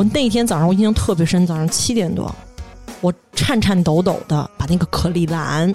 [0.00, 2.34] 我那天早上我印象特别深，早上七点多，
[3.02, 5.74] 我颤颤抖抖的把那个可丽兰，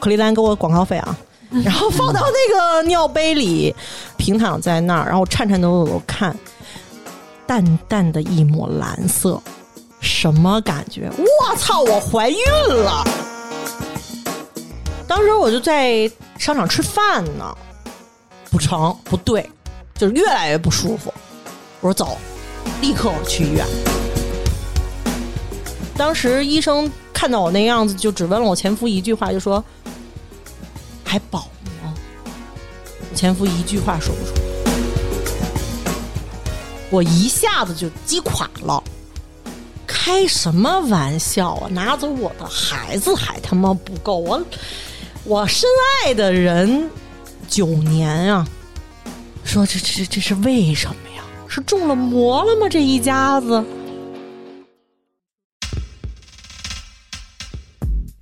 [0.00, 1.16] 可丽兰给我广告费啊，
[1.62, 3.72] 然后放到那个尿杯里，
[4.16, 6.36] 平躺在那儿，然后颤颤抖抖的看，
[7.46, 9.40] 淡淡的一抹蓝色，
[10.00, 11.08] 什么感觉？
[11.16, 11.82] 我操！
[11.82, 12.36] 我怀孕
[12.68, 13.04] 了！
[15.06, 17.56] 当时我就在商场吃饭呢，
[18.50, 19.48] 不成，不对，
[19.94, 21.14] 就是越来越不舒服。
[21.80, 22.18] 我说走，
[22.80, 23.66] 立刻去医院。
[25.96, 29.64] 当时医生看到我那样子，就只问了我前夫一句话，就说
[31.04, 31.40] ：“还保
[31.82, 31.92] 吗？”
[33.10, 34.32] 我前夫一句话说不出，
[36.90, 38.82] 我一下子就击垮了。
[39.86, 41.68] 开什么玩笑啊！
[41.70, 44.40] 拿走我的孩子还他妈不够我，
[45.24, 45.68] 我深
[46.04, 46.88] 爱的人
[47.48, 48.46] 九年啊！
[49.44, 51.07] 说这这这是为什么？
[51.48, 52.68] 是中了魔了吗？
[52.68, 53.64] 这一家子。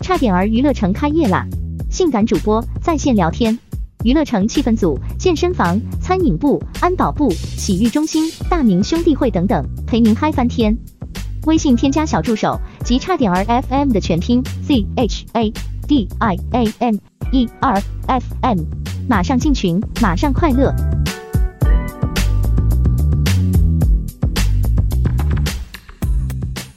[0.01, 1.45] 差点儿娱乐城开业啦！
[1.91, 3.59] 性感主播在线聊天，
[4.05, 10.77] 娱乐城气氛组、健身房、餐饮部、安保部、洗浴中心、大明兄弟会等等，陪您嗨翻天。
[11.47, 15.53] 微信添加小助手及差点儿 FM 的全拼 Z H A
[15.89, 16.97] D I A M
[17.33, 18.59] E R F M，
[19.09, 20.73] 马上进群，马上快乐。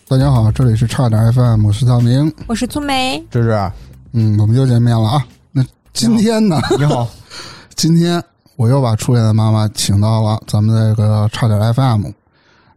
[0.09, 3.71] 大家好，这里是差点 FM，我是大明，我是粗梅，芝芝，
[4.13, 5.23] 嗯，我们又见面了啊。
[5.51, 6.59] 那今天呢？
[6.79, 7.07] 你好，
[7.77, 8.19] 今天
[8.55, 12.07] 我又把初恋的妈妈请到了咱们这个差点 FM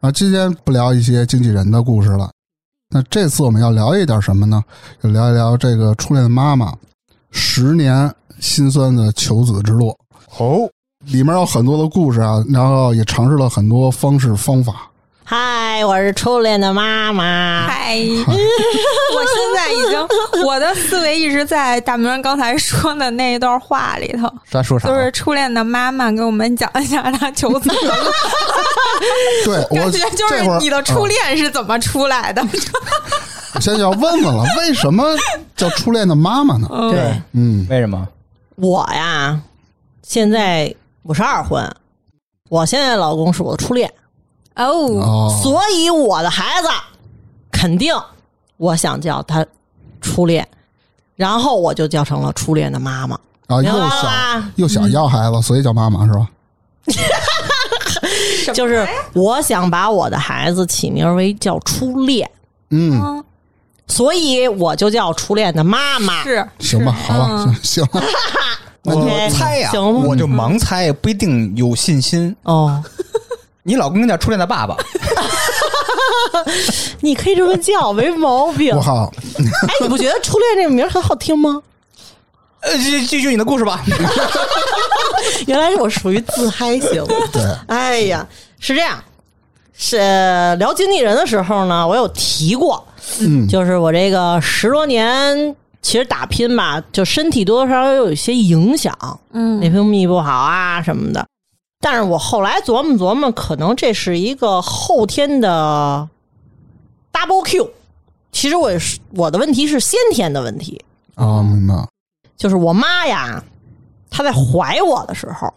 [0.00, 0.12] 啊。
[0.12, 2.30] 今天不聊一些经纪人的故事了，
[2.90, 4.62] 那这次我们要聊一点什么呢？
[5.02, 6.70] 就聊一聊这个初恋的妈妈
[7.30, 9.96] 十年心酸的求子之路。
[10.36, 10.68] 哦，
[11.06, 14.86] 里面有很多的故事啊，然后也尝试了很多方式方法。
[15.24, 17.66] 嗨，我是初恋的妈妈。
[17.66, 24.88] 嗨， 我现在已经我的思维一直在大明刚才说的那一段话里头，咱说啥？
[24.88, 27.70] 都是初恋的妈妈给我们讲一下她求子。
[29.44, 32.42] 对，我感觉就是你的初恋是怎么出来的？
[33.54, 35.04] 我现在要问问了，为什么
[35.56, 36.68] 叫初恋的妈妈呢？
[36.90, 38.06] 对嗯，为什么？
[38.56, 39.40] 我呀，
[40.02, 41.64] 现在我是二婚，
[42.48, 43.90] 我现在老公是我的初恋，
[44.56, 44.64] 哦，
[45.00, 46.68] 哦，所以我的孩子
[47.50, 47.94] 肯定
[48.56, 49.44] 我想叫他
[50.00, 50.46] 初恋，
[51.16, 53.18] 然后我就叫成了初恋的妈妈。
[53.48, 56.28] 啊，又想又想要孩子，所以叫妈妈是吧？
[58.52, 62.28] 就是我想把我的孩子起名为叫初恋，
[62.70, 63.22] 嗯，
[63.86, 66.22] 所以我就叫初恋的妈妈。
[66.22, 66.46] 是。
[66.58, 67.54] 行吧，好吧，嗯。
[67.62, 68.06] 行行了，
[68.84, 72.34] 那我就猜呀，我就盲猜，不一定有信心。
[72.42, 72.82] 哦，
[73.62, 74.76] 你老公叫初恋的爸爸，
[77.00, 78.80] 你可以这么叫，没毛病我。
[78.80, 79.12] 好，
[79.68, 81.62] 哎，你不觉得初恋这个名很好听吗？
[82.62, 83.84] 呃，继继续你的故事吧。
[85.46, 87.04] 原来是我属于自嗨型。
[87.32, 88.26] 对，哎呀，
[88.60, 89.02] 是这样，
[89.72, 89.98] 是
[90.58, 92.84] 聊经纪人的时候呢，我有提过，
[93.20, 98.96] 嗯，就是我这个十多年，其实打拼吧，就身体多多少少有一些影响，
[99.32, 101.26] 嗯内分泌不好啊什么的。
[101.82, 106.08] 但是我后来琢磨琢磨，可能这是一个后天的
[107.12, 107.68] double Q。
[108.30, 110.80] 其实我也是我的问题是先天的问题，
[111.16, 111.74] 啊，明白，
[112.36, 113.42] 就是我妈呀，
[114.10, 115.52] 她在怀我的时候，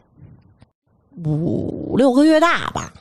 [1.23, 2.91] 五六个月大吧。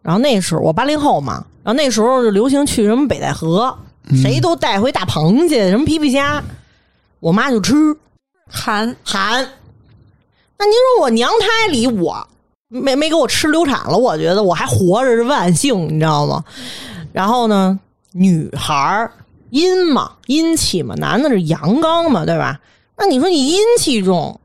[0.00, 3.76] 然后那时候我八零后嘛，然后那时候就流行去什么北戴河，
[4.22, 6.42] 谁都带回大螃蟹、什么皮皮虾，
[7.18, 7.74] 我妈就吃。
[8.46, 9.46] 含含。
[10.56, 12.26] 那您说我娘胎里我
[12.68, 16.44] 没没给我吃流产了，我觉得我还活着是万幸，你知道吗？
[17.12, 17.80] 然后呢，
[18.12, 19.10] 女孩
[19.50, 22.60] 阴嘛，阴气嘛，男的是阳刚嘛，对吧？
[22.98, 24.38] 那你说你阴气重，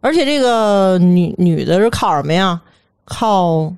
[0.00, 2.60] 而且这个女女的是靠什么呀？
[3.04, 3.72] 靠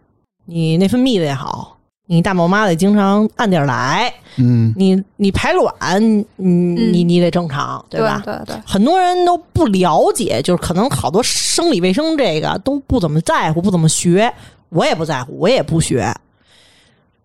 [0.45, 1.78] 你内分泌得好，
[2.11, 6.03] 你大宝妈得经常按点儿来，嗯，你你排卵，
[6.37, 8.23] 你你你得正常，对吧？
[8.25, 14.33] 对对，很多人都不了解，就是可能好多生理卫生这个都不怎么在乎，不怎么学。
[14.71, 16.15] 我也不在乎，我也不学。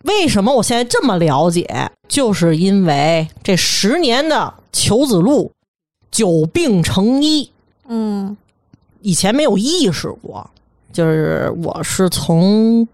[0.03, 1.89] 为什么我现在这么了解？
[2.09, 5.50] 就是因为这十年的求子路，
[6.12, 7.50] 久病成医，
[7.88, 8.35] 嗯
[9.01, 10.50] 以前没有意识过。
[10.91, 12.88] 就是我是从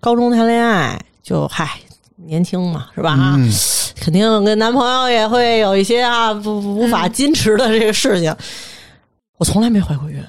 [0.00, 1.78] 高中谈恋爱，就嗨
[2.16, 3.10] 年轻嘛，是吧？
[3.10, 3.52] 啊，嗯
[4.00, 8.34] 肯定跟男朋友也会有一些啊不不无法矜持的这个事情。
[9.36, 10.24] 我从来没怀过孕，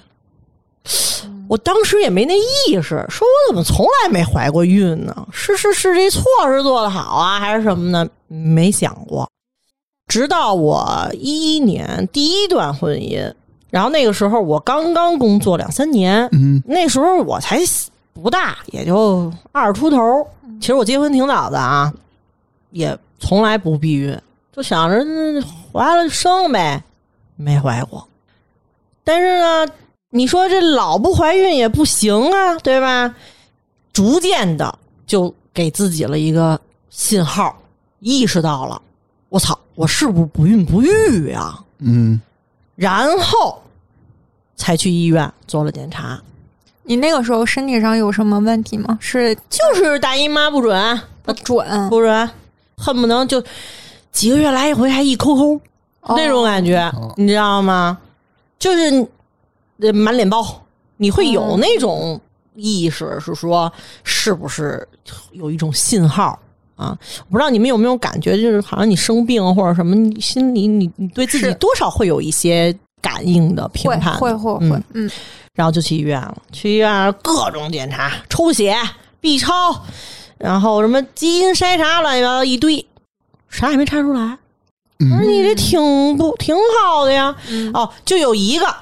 [1.47, 5.27] 我当时也没那意识，说我怎么从来没怀过孕呢？
[5.31, 8.05] 是是是，这措施做的好啊，还是什么呢？
[8.27, 9.29] 没想过。
[10.07, 13.31] 直到我一一年第一段婚姻，
[13.69, 17.61] 然后那个时候我刚刚工作两三年，嗯那时候我才
[18.19, 20.27] 不大，也就二十出头。
[20.59, 21.91] 其实我结婚挺早的啊，
[22.71, 24.15] 也从来不避孕，
[24.51, 26.83] 就想着嗯怀了就生呗，
[27.35, 28.05] 没怀过。
[29.03, 29.73] 但是呢，
[30.09, 33.15] 你说这老不怀孕也不行啊，对吧？
[33.93, 34.77] 逐渐的
[35.07, 37.57] 就给自己了一个信号，
[37.99, 38.81] 意识到了，
[39.29, 41.57] 我操，我是不是不孕不育呀？
[41.79, 42.21] 嗯
[42.75, 43.61] 然后
[44.55, 46.21] 才去医院做了检查，
[46.89, 48.97] 你那个时候身体上有什么问题吗？
[48.99, 52.29] 是就是大姨妈不准，不准不准，
[52.75, 53.39] 恨不能就
[54.11, 55.61] 几个月来一回，还一抠抠、
[56.15, 57.95] 那种感觉，哦你知道吗？
[58.57, 59.07] 就是
[59.77, 60.43] 呃满脸包，
[60.97, 62.19] 你会有哦那种
[62.55, 63.71] 意识，是说
[64.03, 64.87] 是不是
[65.33, 66.39] 有一种信号
[66.75, 66.97] 啊？
[67.27, 75.11] 我不知道你们有没有感觉，就是好像你生病或者什么，你心里你你对自己多少会有一些感应的评会判的，会会嗯会，嗯，
[75.59, 76.37] 然后就去医院了。
[76.53, 78.77] 去医院各种检查，抽血、
[79.19, 79.83] B 超，
[80.37, 82.87] 然后什么基因筛查，乱七八糟一堆，
[83.49, 84.21] 啥也没查出来。
[84.21, 87.35] 我说嗯你这挺不挺好的呀？
[87.49, 88.73] 嗯哦，就有一个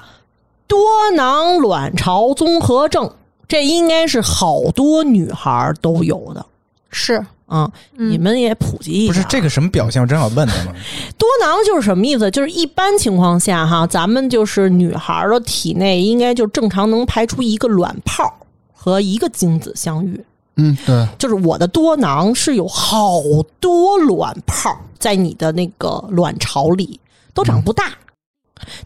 [0.68, 3.12] 多囊卵巢综合症，
[3.48, 6.46] 这应该是好多女孩都有的
[6.90, 7.68] 是啊。
[7.96, 9.12] 嗯你们也普及一下。
[9.12, 10.00] 不是这个什么表现？
[10.00, 10.72] 我正好问他呢。
[11.18, 12.30] 多囊就是什么意思？
[12.30, 18.32] 就是一般情况下哈，咱们就是女孩的体内应该就正常能排出一个卵泡
[18.72, 20.24] 和一个精子相遇。
[20.60, 23.22] 嗯，对，就是我的多囊是有好
[23.60, 26.98] 多卵泡在你的那个卵巢里，
[27.32, 27.92] 都长不大，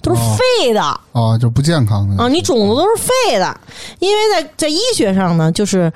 [0.03, 0.83] 都是哦废的。
[0.83, 3.59] 啊，就不健康的啊，你种子都是废的，
[4.01, 5.91] 因为在在医学上呢，就是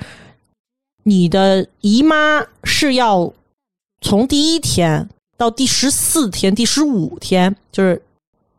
[1.07, 3.31] 你的姨妈是要
[4.01, 5.07] 从第一天
[5.37, 8.01] 到第十四天、第十五天，就是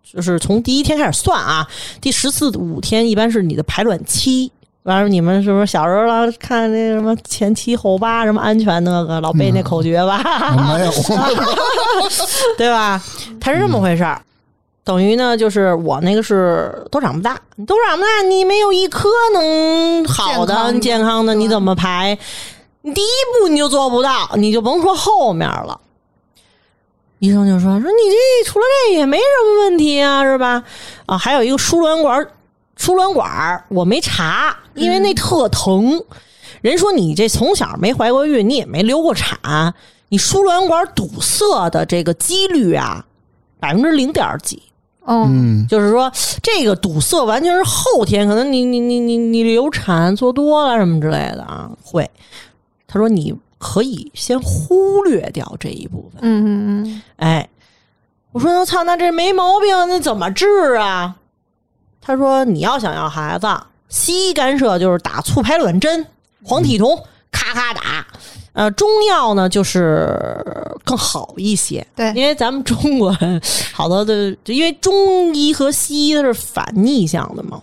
[0.02, 1.68] 就是从第一天开始算啊，
[2.00, 4.50] 第十四五天一般是你的排卵期。
[4.84, 10.18] 完了，你们是不是小时候老看那什么前七后八什么安全那个，老背那口诀吧？
[10.56, 10.90] 没有，
[12.56, 12.98] 对吧？
[13.38, 14.22] 它是这么回事儿，
[14.88, 22.18] 等于呢，就是我那个是都长不大，都长不大，你没有一颗能好的、健康的健康的，你怎么排？
[22.80, 23.04] 你第一
[23.38, 25.78] 步你就做不到，你就甭说后面了。
[27.18, 30.64] 医生就说说你这除了这也没什么问题啊，是吧？
[31.04, 32.26] 啊，还有一个输卵管，
[32.78, 36.02] 输卵管我没查，因为那特疼。
[36.62, 39.74] 人说你这从小没怀过孕，你也没流过产，
[40.08, 43.04] 你输卵管堵塞的这个几率啊，
[43.60, 44.62] 百分之零点几。
[45.08, 46.12] 哦，嗯就是说，
[46.42, 52.10] 这个堵塞完全是后天，可能你你你你你流产做多了什么之类的啊，会。
[52.86, 56.20] 他说你可以先忽略掉这一部分。
[56.20, 57.48] 嗯嗯嗯，哎，
[58.32, 61.16] 我说我操，那这没毛病，那怎么治啊？
[62.02, 63.46] 他说你要想要孩子，
[63.88, 66.06] 西医干涉就是打促排卵针、
[66.44, 68.06] 黄体酮，咔咔打。
[68.52, 70.16] 呃，中药呢就是
[70.84, 73.16] 更好一些，对因为咱们中国
[73.72, 77.62] 好多的，就因为中医和西医它是反逆向的嘛，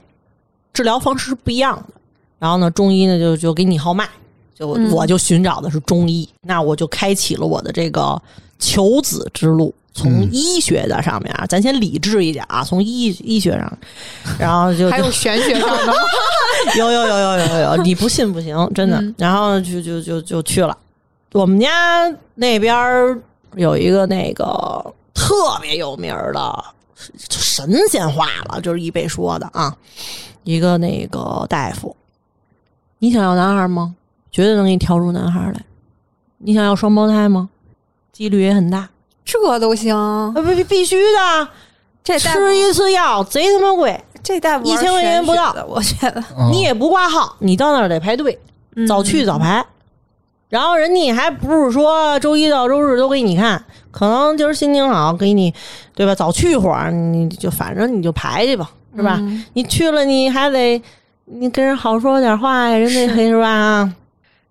[0.73, 1.93] 治疗方式是不一样的。
[2.39, 4.07] 然后呢，中医呢就就给你号脉，
[4.53, 8.21] 就、嗯我就寻找的是中医，那我就开启了我的这个
[8.59, 9.73] 求子之路。
[9.95, 13.77] 从嗯医学的上面啊，咱先理智一点啊，从医医学上，
[14.37, 15.93] 然后就还有玄学上的吗？
[16.77, 18.97] 有有有有有有，你不信不行，真的。
[18.99, 20.77] 嗯然后就就就就去了。
[21.31, 23.21] 我们家那边
[23.55, 24.45] 有一个那个
[25.13, 26.63] 特别有名儿的
[27.29, 29.73] 神仙话了，就是一辈说的啊，
[30.43, 31.95] 一个那个大夫，
[32.99, 33.95] 你想要男孩吗？
[34.29, 35.63] 绝对能给你挑出男孩来。
[36.39, 37.49] 你想要双胞胎吗？
[38.11, 38.89] 几率也很大，
[39.25, 39.93] 这都行，
[40.35, 41.47] 呃，必必须的。
[42.03, 48.37] 这吃一次药贼他妈贵，这大夫一千块钱不到我觉得啊你也不挂号，你到那儿得排队。
[48.75, 49.65] 嗯早去早排。
[50.49, 55.51] 然后人家还不是说周一到周日都给你看，可能今儿心情好，给你
[55.95, 56.13] 对吧？
[56.13, 59.17] 早去一会儿，你就反正你就排去吧，是吧？
[59.19, 60.79] 嗯你去了你还得
[61.25, 63.91] 你跟人好说点话呀，人家是吧？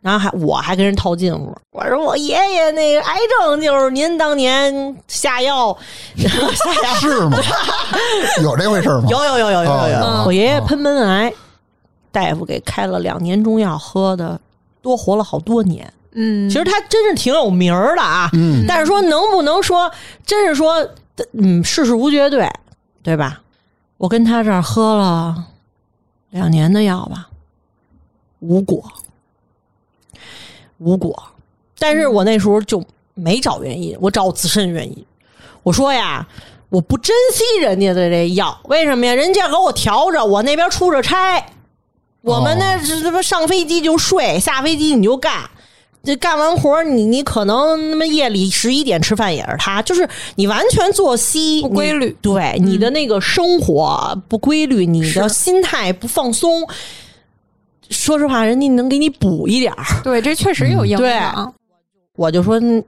[0.04, 5.74] 然后还我还跟人套近乎，我说我爷爷那个癌症就是您当年下药，
[6.14, 6.28] 下
[6.84, 6.94] 药。
[7.00, 7.38] 是吗？
[8.42, 9.04] 有这回事吗？
[9.08, 11.32] 有有有有有有有，哦我爷爷喷门癌，
[12.12, 14.38] 大夫给开了两年中药，喝的
[14.82, 15.90] 多活了好多年。
[16.12, 18.66] 嗯，其实他真是挺有名儿的啊，嗯。
[18.68, 19.90] 但是说能不能说，
[20.26, 20.86] 真是说，
[21.32, 22.46] 嗯，世事无绝对，
[23.02, 23.40] 对吧？
[23.96, 25.46] 我跟他这儿喝了
[26.28, 27.28] 两年的药吧，
[28.40, 28.84] 无果，
[30.78, 31.22] 无果。
[31.78, 32.82] 但是我那时候就
[33.14, 35.04] 没找原因，我找我自身原因。
[35.62, 36.26] 我说呀，
[36.68, 39.14] 我不珍惜人家的这药，为什么呀？
[39.14, 41.44] 人家给我调着，我那边出着差，
[42.22, 45.48] 我们那是什么上飞机就睡，下飞机你就干。
[46.02, 56.68] 这干完活儿你你可能那么夜里十一点吃饭也是他，就是你完全作息不规律你对你的那个生活不规律，你的心态不放松。
[57.90, 61.54] 说实话，人家能给你补一点儿，对，这确实有影对响。
[62.16, 62.82] 我就说嗯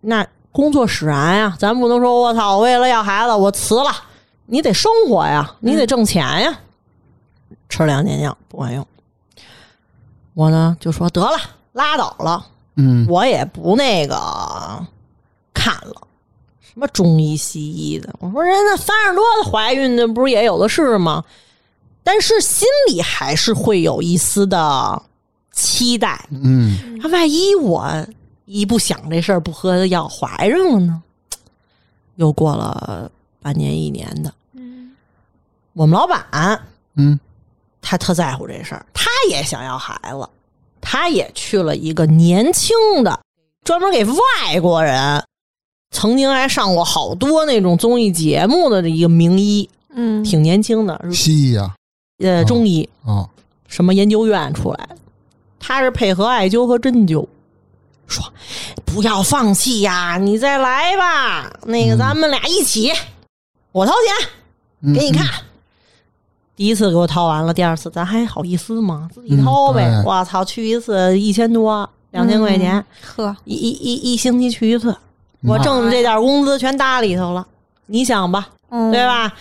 [0.00, 3.90] 那工作使然呀，咱不能说我操，我为了要孩子我辞了，
[4.46, 6.58] 你得生活呀，你得挣钱呀。
[7.68, 8.86] 吃两年药不管用，
[10.34, 11.38] 我呢就说得了，
[11.72, 12.46] 拉倒了。
[12.76, 14.16] 嗯我也不那个
[15.52, 16.06] 看了，
[16.60, 18.14] 什么中医西医的。
[18.20, 21.24] 我说人家三十多的怀孕的不是也有的是吗？
[22.08, 25.02] 但是心里还是会有一丝的
[25.52, 26.26] 期待。
[26.30, 26.98] 嗯。
[27.02, 27.86] 啊，万一我
[28.46, 31.02] 一不想这事儿，不喝药怀上了呢？
[32.16, 33.10] 又过了
[33.42, 34.90] 半年一年的，嗯
[35.74, 36.24] 我们老板
[36.94, 37.20] 嗯。
[37.82, 40.26] 他特在乎这事儿，他也想要孩子，
[40.80, 42.74] 他也去了一个年轻
[43.04, 43.20] 的，
[43.64, 45.22] 专门给外国人，
[45.90, 51.74] 曾经还上过好多那种综艺节目的一个名医，嗯，挺年轻的，西医呀
[52.18, 53.28] 呃，中医哦
[53.66, 54.96] 什么研究院出来的，
[55.60, 57.26] 他是配合艾灸和针灸，
[58.06, 58.24] 说
[58.84, 62.92] 不要放弃呀，你再来吧，那个嗯咱们俩一起，
[63.72, 64.28] 我掏钱。
[64.80, 65.26] 嗯给你看。
[66.54, 69.08] 第一次给我掏完了，第二次咱还好意思吗？
[69.14, 70.02] 自己掏呗。
[70.04, 74.90] 我操，去一次一千多，两千块钱，呵，一一一一星期去一次，
[75.42, 77.46] 嗯我挣的这点工资全搭里头了。
[77.86, 79.06] 你想吧，嗯对？
[79.06, 79.32] 吧？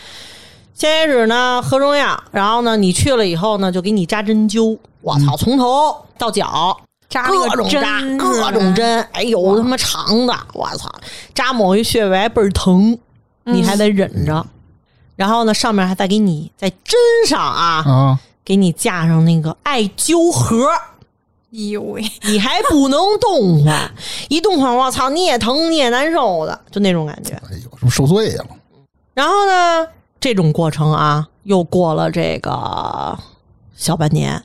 [0.78, 4.78] 先开始呢喝中药，然后呢你去了以后呢就给你扎针灸。
[5.02, 6.80] 我操，从头到脚
[7.10, 10.88] 扎各种扎，各种针，哎呦他妈长的，我操，
[11.34, 12.96] 扎某一穴位还倍儿疼，
[13.46, 14.46] 你还得忍着。
[15.16, 23.92] 然后呢，上面还再给你在针上啊，啊给你架上那个艾灸盒，哎呦喂，你还不能动弹，
[24.30, 27.34] 一动换，我操，你也疼，你也难受的，就那种感觉。
[27.50, 28.46] 哎呦，是不是受罪了？
[29.16, 29.88] 然后呢，
[30.20, 33.18] 这种过程啊，又过了这个
[33.76, 34.44] 小半年，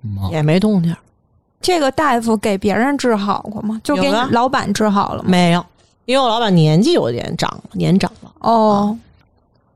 [0.00, 0.92] 妈也没动静。
[0.92, 0.98] 儿，
[1.60, 3.80] 这个大夫给别人治好过吗？
[3.84, 5.28] 就给老板治好了吗？
[5.30, 5.64] 没有，
[6.06, 8.32] 因为我老板年纪有点长了，年长了。
[8.40, 8.98] 哦，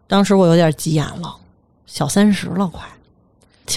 [0.08, 1.36] 当时我有点急眼了，
[1.86, 2.84] 小三十了快，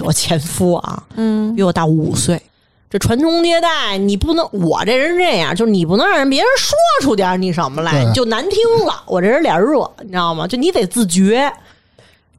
[0.03, 1.55] 我前夫啊嗯。
[1.55, 2.41] 比我大五岁，
[2.89, 9.03] 这传宗接代你不能，我这人这样，就是你不能让人别人说出点你什么来，你就难听了。
[9.05, 10.48] 我这人脸热，你知道吗？
[10.48, 11.53] 就你得自觉。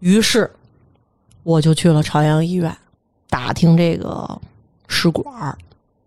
[0.00, 0.50] 于是
[1.44, 2.76] 我就去了朝阳医院
[3.28, 4.40] 打听这个
[4.88, 5.56] 试管儿，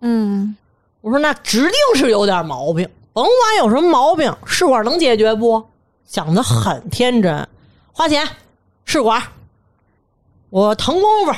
[0.01, 0.55] 嗯
[0.99, 5.63] 我说那指定是有点毛病，甭管有什么毛病，试管能解决不？
[6.05, 7.47] 想的很天真，
[7.93, 8.27] 花钱
[8.83, 9.23] 试管，
[10.49, 11.33] 我腾功夫，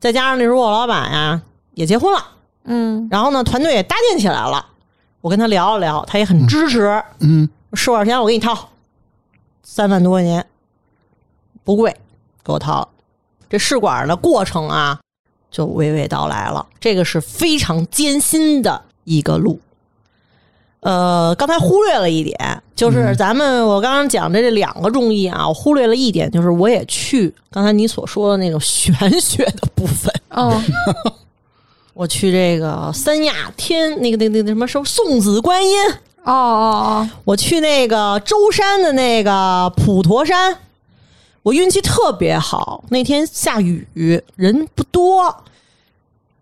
[0.00, 1.40] 再加上那时候我老板呀
[1.74, 2.26] 也结婚了，
[2.64, 3.08] 嗯。
[3.10, 4.64] 然后呢团队也搭建起来了，
[5.20, 7.48] 我跟他聊了聊，他也很支持，嗯。
[7.74, 8.68] 试管钱我给你掏，
[9.62, 10.44] 三万多块钱，
[11.64, 11.96] 不贵，
[12.44, 12.88] 给我掏了。
[13.48, 15.00] 这试管的过程啊，
[15.50, 16.66] 就娓娓道来了。
[16.78, 19.58] 这个是非常艰辛的一个路。
[20.80, 30.60] 呃，刚才忽略了一点，就是咱们我刚刚讲的这两个中医啊，我忽略了一点，就是我也去刚才你所说的那种玄学的部分，哦
[31.94, 35.76] 我去这个三亚天那个那个那个什么什么送子观音，
[36.24, 40.56] 哦哦我去那个舟山的那个普陀山，
[41.42, 43.86] 我运气特别好，那天下雨，
[44.36, 45.44] 人不多，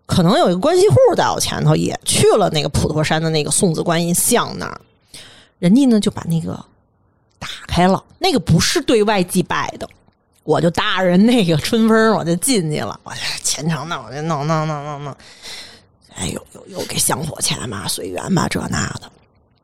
[0.05, 4.79] 可能有一个关系户在我前头，也去了那个普陀山的那个送子观音像那儿，
[5.59, 6.53] 人家呢就把那个
[7.37, 9.89] 打开了，那个不是对外祭拜的。
[10.43, 12.99] 我就搭着人那个春风，我就进去了。
[13.03, 15.15] 我这虔诚的，我就弄弄弄弄弄，
[16.15, 19.11] 哎呦呦又给香火钱嘛，随缘吧，这那的。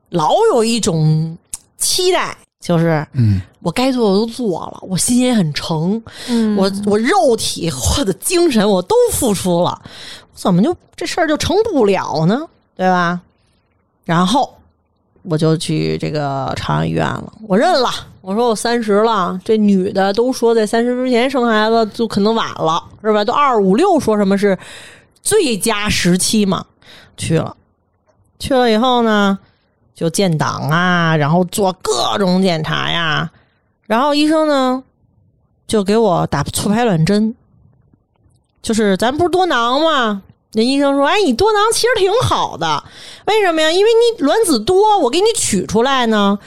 [0.10, 1.38] 老有一种
[1.78, 9.82] 期待，就是嗯我该做的都做了，我心也很诚，嗯我我肉体或者精神我都付出了，
[10.34, 12.48] 怎么就这事儿就成不了呢？
[12.76, 13.20] 对吧？
[14.06, 14.58] 然后
[15.30, 17.90] 我就去这个朝阳医院了，我认了，
[18.22, 23.26] 我说我三十了，这女的都说在三十之前生孩子就可能晚了，是吧？
[23.26, 24.58] 都二五六说什么是
[25.22, 26.66] 最佳时期嘛？
[27.18, 27.58] 去了，
[28.40, 29.38] 去了以后呢，
[29.94, 33.30] 就建档啊，然后做各种检查呀，
[33.86, 34.82] 然后医生呢
[35.68, 37.36] 就给我打促排卵针，
[38.62, 40.22] 就是咱不是多囊吗？
[40.58, 42.84] 人医生说，哎，你多囊其实挺好的，
[43.28, 43.72] 为什么呀？
[43.72, 46.40] 因为你卵子多，我给你取出来呢。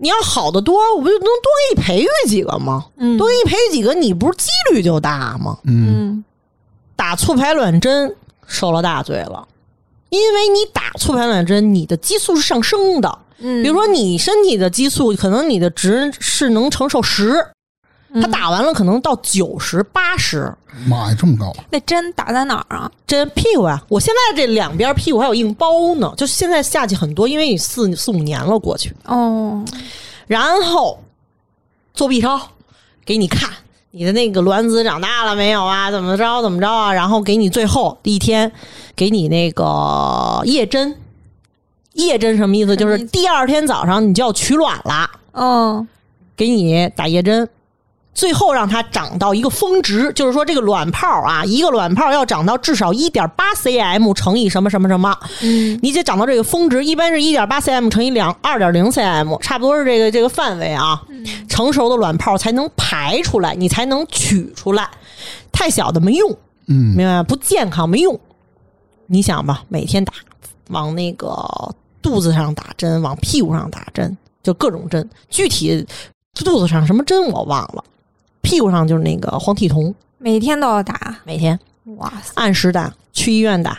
[0.00, 2.86] 你要好的多，我不就能多给你培育几个吗？
[2.98, 5.58] 嗯多给你培育几个，你不是几率就大吗？
[5.64, 6.24] 嗯嗯
[6.94, 8.14] 打促排卵针
[8.46, 9.48] 受了大罪了，
[10.10, 13.18] 因为你打促排卵针，你的激素是上升的。
[13.38, 17.46] 嗯，比如说你身体的激素，可能你的值是能承受十，嗯
[18.14, 20.52] 他打完了可能到九十八十。
[20.86, 21.52] 妈呀，这么高！
[21.70, 22.90] 那针打在哪儿啊？
[23.06, 23.82] 针屁股啊！
[23.88, 29.64] 我现在这两边屁股还有硬包呢，就现在下去很多，因为你四四五年了过去，哦，
[30.26, 31.02] 然后
[31.94, 32.40] 做 B 超
[33.04, 33.50] 给你看
[33.90, 35.90] 你的那个卵子长大了没有啊？
[35.90, 36.92] 怎么着怎么着啊？
[36.92, 38.52] 然后给你最后一天
[38.94, 40.96] 给你那个夜针，
[41.94, 42.76] 夜针什么意思？
[42.76, 45.86] 就是第二天早上你就要取卵了，哦，
[46.36, 47.48] 给你打夜针。
[48.18, 61.00] 最后让它长到一个峰值，就是说这个卵泡啊，一个卵泡要长到至少一点八 cm 乘以什么什么什么，嗯你得长到这个峰值，一般是一点八 cm 乘以两二点零 cm，差不多是这个这个范围啊。
[61.48, 64.90] 成熟的卵泡才能排出来，你才能取出来，
[65.52, 66.28] 太小的没用，
[66.66, 67.22] 嗯明白吗？
[67.22, 68.18] 不健康没用。
[69.06, 70.12] 你想吧，每天打，
[70.70, 71.38] 往那个
[72.02, 75.08] 肚子上打针，往屁股上打针，就各种针。
[75.30, 75.86] 具体
[76.34, 77.84] 肚子上什么针我忘了，
[78.48, 81.58] 屁股上就是那个黄体酮，每天都要打，每天。
[81.98, 83.76] 哇塞，按时打，去医院打，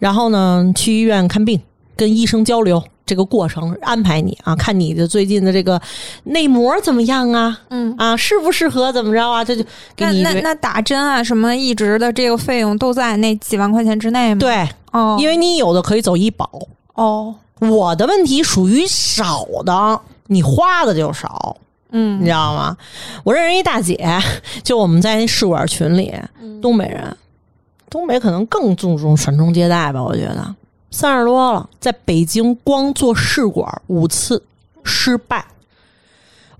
[0.00, 1.60] 然后呢，去医院看病，
[1.94, 5.80] 跟医生交流这个过程，安排你啊，看你的最近的这个
[6.24, 7.94] 内膜怎么样啊，嗯。
[7.96, 16.50] 啊，适不适合怎么着啊，这就给你那那那打针啊，什么一直的这个费用都在那几万块钱之内吗？，对，哦，因为你有的可以走医保，
[16.94, 21.56] 哦，我的问题属于少的，你花的就少。
[21.90, 22.76] 你嗯知道吗？
[23.24, 23.96] 我认识一大姐，
[24.62, 26.14] 就我们在那试管群里，
[26.60, 27.16] 东北人，
[27.88, 30.54] 东北可能更注重传宗接代吧，我觉得。
[30.90, 34.42] 三十多了，在北京光做试管五次
[34.84, 35.44] 失败，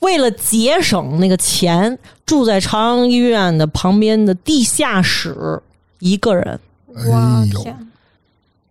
[0.00, 5.60] 为了节省那个钱，住在朝阳医院的旁边的地下室，
[6.00, 6.60] 一个人。
[6.86, 7.90] 我哎呦，天，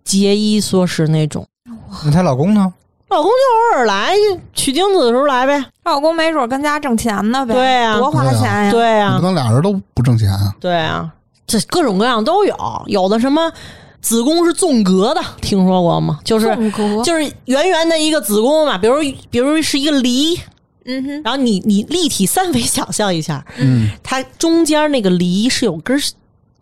[0.04, 1.48] 节衣缩食那种。
[2.04, 2.74] 那她老公呢？
[3.10, 4.14] 老公就偶尔来
[4.54, 7.98] 取精子的时候来呗，老公没准跟家挣钱呢呗，对啊。
[7.98, 9.16] 多花钱呀，对啊。
[9.16, 10.54] 你不，能俩人都不挣钱啊？
[10.60, 11.10] 对啊，
[11.46, 13.50] 这各种各样都有，有的什么
[14.02, 16.20] 子宫是纵隔的，听说过吗？
[16.26, 17.02] 就是纵隔？
[17.04, 18.96] 就是圆圆的一个子宫嘛，比如
[19.30, 20.38] 比如是一个梨，
[20.84, 25.98] 嗯哼，然后你你立体三维想象一下，嗯，它中间那个梨是有根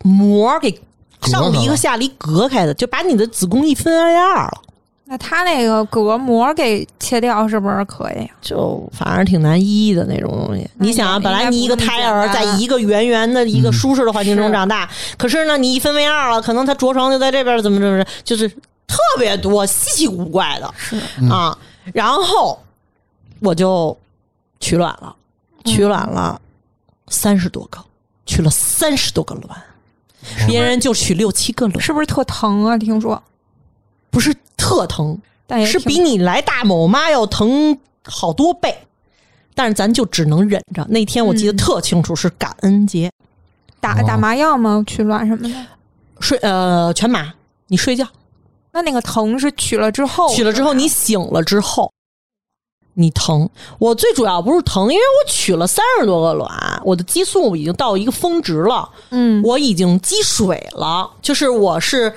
[0.04, 0.80] 膜给
[1.24, 4.62] 上梨和下梨隔开的，就把你的子宫一分为二了。
[5.08, 8.28] 那他那个隔膜给切掉是不是可以？
[8.42, 10.68] 就反正挺难医的那种东西。
[10.80, 18.50] 你想啊，本来你一个胎儿在一个圆圆的一个舒适的环境中长大，可是呢，你一分为二了，可能他着床就在这边，怎么怎么着，就是
[18.88, 20.98] 特别多稀奇古怪的是，
[21.30, 21.56] 啊。
[21.94, 22.60] 然后
[23.42, 23.96] 我就
[24.60, 25.16] 取卵了，
[25.66, 26.42] 取卵了
[27.10, 27.80] 三十多个，
[28.26, 29.62] 取了三十多个卵，
[30.48, 32.76] 别人就取六七个卵，是不是特疼啊？
[32.76, 33.22] 听说，
[34.10, 34.36] 不是
[34.76, 35.18] 特疼，
[35.66, 38.78] 是比你来大某妈要疼好多倍，
[39.54, 40.86] 但是咱就只能忍着。
[40.90, 43.10] 那天我记得嗯特清楚，是感恩节，
[43.80, 44.84] 打打麻药吗？
[44.86, 45.56] 取卵什么的？
[46.20, 47.34] 睡呃全麻，
[47.68, 48.06] 你睡觉
[48.74, 51.90] 那那个疼是取了之后，取了之后，你醒了之后。
[52.98, 62.14] 你疼，我最主要不是疼，因为我取了三十多个卵，我的激素已经到一个峰值了，嗯，我已经积水了，就是我是，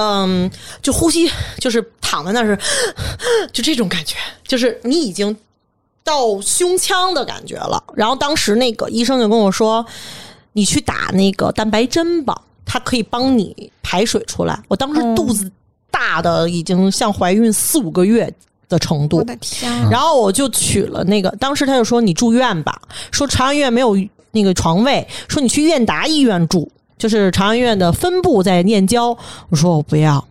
[0.00, 2.58] 嗯，就呼吸，就是躺在那儿是，
[3.52, 4.16] 就这种感觉，
[4.48, 5.36] 就是你已经
[6.02, 7.82] 到胸腔的感觉了。
[7.94, 9.84] 然后当时那个医生就跟我说，
[10.54, 14.58] 你去打那个蛋白针吧，它可以帮你排水出来。
[14.68, 15.52] 我当时肚子
[15.90, 18.32] 大的已经像怀孕四五个月
[18.70, 22.80] 的程度我，的天，然后我就取了那个，当时他就说你住院吧，
[23.12, 23.94] 说朝阳医院没有
[24.30, 29.08] 那个床位，说你去燕达医院住，就是朝阳医院的分部在念交。
[29.48, 30.24] 我说我不要，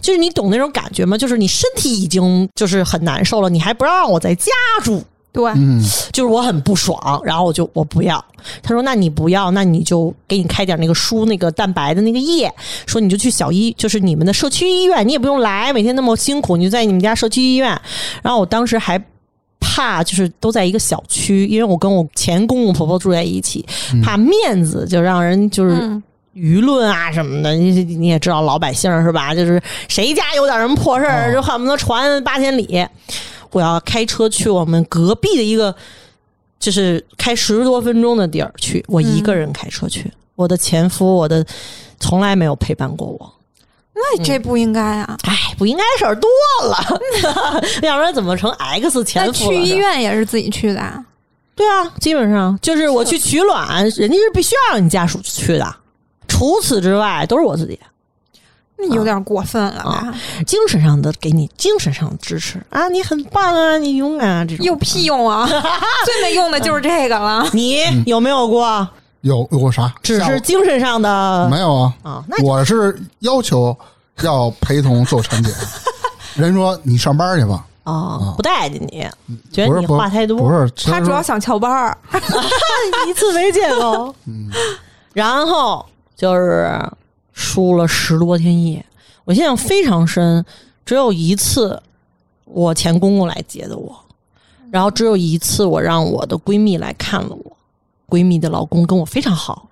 [0.00, 1.18] 就是你懂那种感觉吗？
[1.18, 4.52] 就是你身体已经就是很难受了，你还不让我在家
[4.84, 5.02] 住，
[5.32, 8.24] 对，嗯，就是我很不爽，然后我就我不要。
[8.62, 12.50] 他说：“那你不要，那你就给你开点那个输那个蛋白的那个液，
[12.86, 17.68] 说你就去小医，就是你们的社区医院，你也不用来，每天那么辛苦，你就在你们家社区医院。”
[18.22, 18.98] 然后我当时还
[19.60, 23.64] 怕，就是都在一个小区，因为我跟我前公公婆婆住在一起，
[24.02, 26.02] 怕面子就让人就是嗯，
[26.34, 29.34] 舆论啊什么的，你你也知道老百姓是吧？
[29.34, 32.86] 就是谁家有点什么破事儿，哦就恨不得传八千里。
[33.50, 35.74] 我要开车去我们隔壁的一个，
[36.60, 40.08] 就是开十多分钟的地儿去，我一个人开车去。
[40.36, 41.44] 我的前夫，我的
[41.98, 43.34] 从来没有陪伴过我。
[43.92, 45.18] 那这不应该啊！
[45.24, 46.30] 哎，不应该事儿多
[46.64, 47.00] 了，
[47.82, 49.32] 要不然怎么成 X 前夫？
[49.32, 51.04] 去医院也是自己去的啊？
[51.54, 55.76] 对啊，基本上就是我去取卵，人家是必须要让你家属去的。
[56.40, 57.78] 除此之外，都是我自己。
[58.78, 59.90] 那有点过分了吧？
[59.90, 60.14] 啊
[60.46, 65.46] 精神上的给你精神上的支持啊，你很棒啊，你勇敢啊，这种有屁用啊！
[66.06, 67.46] 最没用的就是这个了。
[67.52, 68.88] 你有没有过？
[69.20, 69.92] 有有过啥？
[70.02, 71.94] 只是精神上的没有啊？
[72.02, 72.24] 啊？
[72.26, 73.76] 那我是要求
[74.22, 75.52] 要陪同做产检。
[76.36, 79.06] 人说你上班去吧，啊，不待见你，
[79.52, 81.98] 觉得你话太多，不是他主要想翘班儿，
[83.06, 84.14] 一次没见过。
[84.26, 84.48] 嗯
[85.12, 85.84] 然后
[86.20, 86.70] 就是
[87.32, 88.84] 输了十多天夜，
[89.24, 90.44] 我印象非常深。
[90.84, 91.82] 只有一次，
[92.44, 93.98] 我前公公来接的我，
[94.70, 97.56] 然后只有一次，我让我的闺蜜来看了我。
[98.06, 99.66] 闺蜜的老公跟我非常好，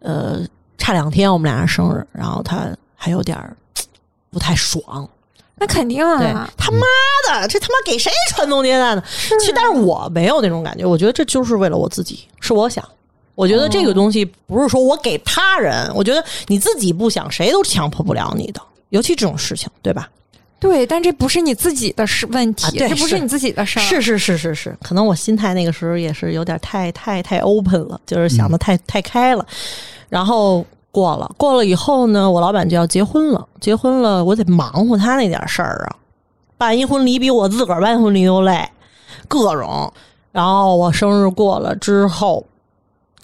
[0.00, 0.40] 呃，
[0.76, 3.56] 差两天我们俩人生日，然后他还有点儿
[4.30, 5.08] 不太爽。
[5.54, 6.46] 那肯定对啊。
[6.58, 6.80] 他妈
[7.30, 9.02] 的，这他妈给谁传宗接代呢？
[9.38, 12.86] 其实，但是我没有那种感觉，我觉得这就是为了我自己，是我想。
[13.36, 20.08] 我觉得这个东西不是说我给他人，我觉得你自己不想，谁都强迫不了你的，尤其这种事情，对吧？
[20.58, 23.82] 对，但这不是你自己的事问题，啊对这不是你自己的事儿。
[23.82, 29.46] 是是是是是，可能我心态那个时候也是有点太太太 open 了，就是想的太、太开了。
[30.08, 35.96] 然后过了，过了以后呢，我老板就要结婚了，结婚了，我得忙活他那点事儿啊。
[36.56, 38.66] 办一婚礼比我自个儿办婚礼都累，
[39.28, 39.92] 各种。
[40.32, 42.42] 然后我生日过了之后，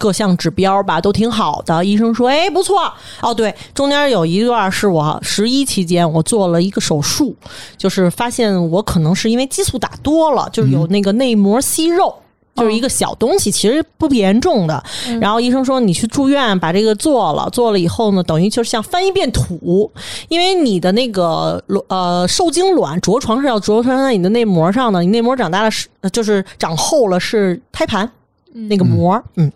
[0.03, 2.93] 各项指标吧都挺好的，医生说，哎，不错。
[3.21, 7.37] 哦，对，中间有一段是我十一期间我做了一个手术，
[7.79, 12.13] 就是发现我可能是因为激素打多了，就是有那个内膜息肉。
[12.55, 14.85] 就是一个小东西，其实不严重的。
[15.19, 19.91] 然后医生说你去住院把这个做了，做了以后呢，等于就是像翻一遍土，
[20.29, 28.13] 因为你的那个卵呃受精卵着床是要着床在你的内膜上的，你内膜长大了是呃就是长厚了是胎盘。
[28.55, 29.51] 那个膜，嗯，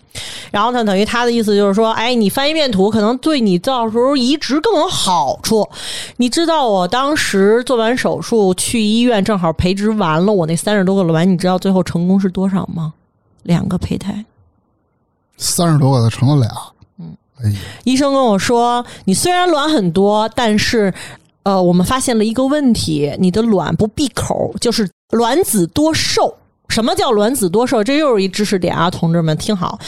[0.50, 5.68] 然后呢，等于他的意思就是说，哎，你翻一遍土，可能对你到时候移植更有好处。
[6.16, 12.94] 你知道我当时做完手术去医院，正好培植完了我那三十多个卵，你知道最后成功是多少吗？
[13.42, 14.24] 两个胚胎。
[15.36, 16.50] 三十多个的成了俩，
[16.98, 20.92] 嗯，哎呀，医生跟我说，你虽然卵很多，但是
[21.42, 26.34] 呃，我们发现了一个问题，你的卵不闭口，就是卵子多受。
[26.68, 27.82] 什么叫卵子多受？
[27.82, 29.78] 这又是一知识点啊，同志们听好，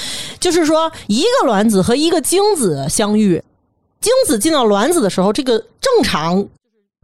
[0.40, 3.42] 就是说一个卵子和一个精子相遇，
[4.00, 6.46] 精子进到卵子的时候，这个正常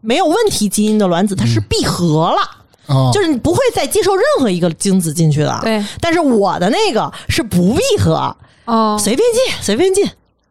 [0.01, 2.41] 没有问题基因的卵子它是闭合了。
[2.87, 5.83] 啊，就是你不会再接受任何一个精子进去的，对。
[6.03, 10.05] 但是我的那个是不闭合，哦，随便进，随便进，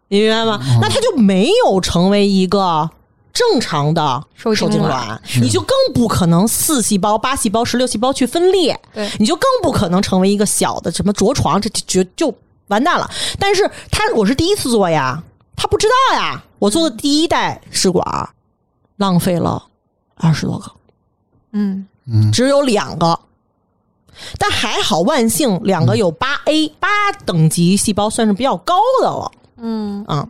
[0.07, 0.59] 你明白吗？
[0.81, 2.89] 那它就没有成为一个
[3.33, 12.31] 正常的受精精卵你就更不可能四细胞、八细胞、十六细胞去分裂，对你就更不可能成为一个小的什么着床，这就就
[12.67, 13.09] 完蛋了。
[13.39, 15.23] 但是他我是第一次做呀，
[15.55, 18.29] 他不知道呀，我做的第一代试管，
[18.97, 19.65] 浪费了
[20.15, 20.71] 二十多个。
[21.53, 21.87] 嗯，
[22.31, 23.19] 只有两个，
[24.37, 26.87] 但还好，万幸两个有八 A 八
[27.25, 29.31] 等级细胞，算是比较高的了。
[29.57, 30.27] 嗯啊、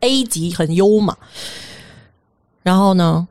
[0.00, 1.16] a 级很优嘛。
[2.64, 3.28] 然后呢，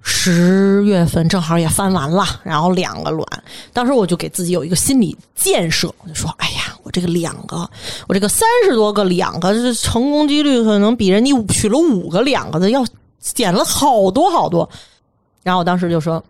[0.00, 3.26] 十月份正好也翻完了，然后两个卵，
[3.72, 7.68] 当时我就给自己有一个心理建设，我就说：“哎呀，我这个两个，
[8.08, 12.86] 我这个三十多个两个，这成功几率可能比人家取了五个两个的要
[13.18, 14.70] 减了好多好多。”
[15.42, 16.22] 然后我当时就说：“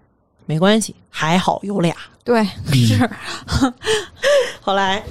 [0.47, 1.95] 没关系，还好有俩。
[2.25, 3.11] ”对，是
[4.61, 5.03] 后来，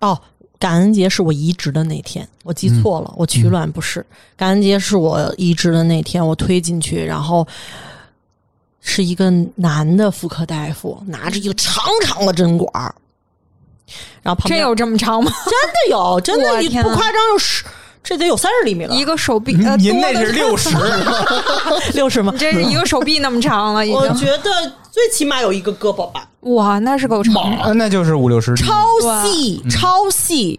[0.00, 0.18] 哦，
[0.62, 4.06] 感恩节是我移植的那天，我记错了，我取卵不是。
[4.36, 7.44] 感恩节是我移植的那天，我推进去，然后
[8.80, 12.94] 是一个男的妇科大夫，拿着一个长长的针管儿，
[14.22, 15.32] 然后旁边真有这么长吗？
[15.46, 17.64] 真的有，真的你不夸张，有十，
[18.02, 20.70] 这得有三十厘米了，一个手臂， 呃，您那多的是六十，
[21.94, 22.38] 六十吗你？
[22.38, 23.98] 这是一个手臂那么长了，已经。
[23.98, 26.28] 我觉得最起码有一个胳膊吧。
[26.40, 28.54] 哇，那是够长那就是五六十。
[28.56, 28.88] 超
[29.24, 30.58] 细，超细。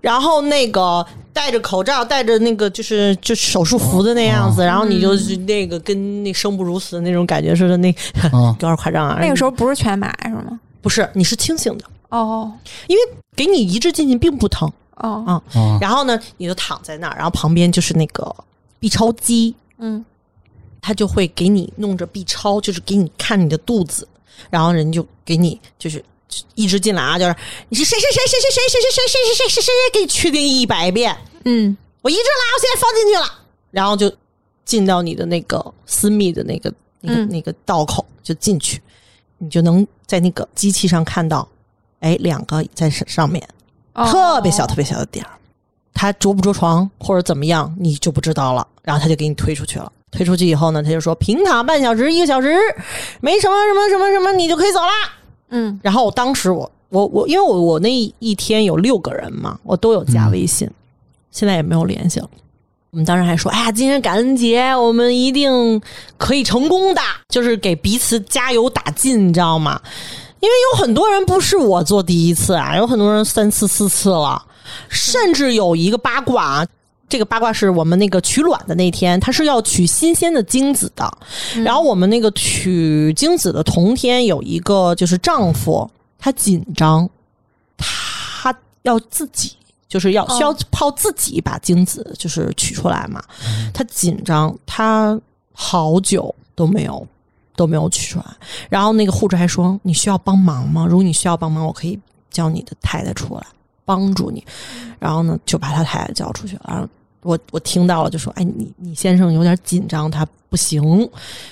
[0.00, 7.88] 然后那个戴着口罩，戴着那个就是就手术服的那样子，然后你就是那个跟那生不如死的那种感觉似的，那
[8.30, 9.16] 啊 有点夸张啊。
[9.20, 10.60] 那个时候不是全麻是吗？
[10.82, 12.52] 不是，你是清醒的，哦
[12.86, 13.02] 因为
[13.34, 15.42] 给你移植进去并不疼哦，啊。
[15.54, 18.34] 啊，然后呢，你就躺在那儿，然后旁边就是那个
[18.78, 20.04] B 超机，嗯，
[20.80, 24.06] 他就会给你弄着 B 超，就是给你看你的肚子，
[24.50, 26.04] 然后人就给你就是
[26.54, 27.34] 一直进来啊，就是
[27.68, 31.76] 你是谁谁谁谁谁谁谁谁谁谁谁谁谁谁给你确定一百遍，嗯。
[32.02, 34.14] 我一直拉，我现在放进去了，然后就
[34.66, 37.28] 进到你的那个私密的那个那个、嗯。
[37.30, 38.78] 那个道口就进去，
[39.38, 41.48] 你就能在那个机器上看到，
[42.00, 43.42] 哎，两个在上上面，
[43.94, 45.30] 哦特别小、特别小的点儿，
[45.94, 48.66] 他着不着床或者怎么样，你就不知道了。
[48.82, 49.90] 然后他就给你推出去了。
[50.10, 52.54] 推出去以后呢，他就说平躺半小时、一个小时，
[53.20, 54.88] 没什么什么什么什么，你就可以走了。
[55.48, 60.70] 嗯然后我当时我我我，因为我我那一天有六个人嘛，我都有加微信，
[61.30, 62.28] 现在也没有联系了。
[62.90, 65.82] 我们当时还说，哎呀，今天感恩节，我们一定
[66.16, 69.80] 可以成功的，就是给彼此加油打劲，你知道吗？
[70.44, 74.44] 因为有很多人不是我做第一次啊，有很多人三次四次了，
[74.90, 76.66] 甚至有一个八卦啊。
[77.08, 81.18] 这个八卦是我们那个取卵的那天，他是要取新鲜的精子的。
[81.62, 87.08] 然后我们那个取精子的同天，有一个就是丈夫，他紧张，
[87.78, 89.52] 他要自己
[89.88, 93.22] 就是要需要靠自己把精子就是取出来嘛。
[93.72, 95.18] 他紧张，他
[95.52, 97.06] 好久都没有
[97.56, 98.26] 都没有取出来。
[98.68, 100.86] 然后那个护士还说：“你需要帮忙吗？
[100.88, 101.98] 如果你需要帮忙，我可以
[102.30, 103.42] 叫你的太太出来
[103.84, 104.44] 帮助你。”
[104.98, 106.62] 然后呢，就把他太太叫出去了。
[106.66, 106.88] 然后
[107.22, 111.08] 我我听到了，就说：“哎，你你先生有点紧张，他不行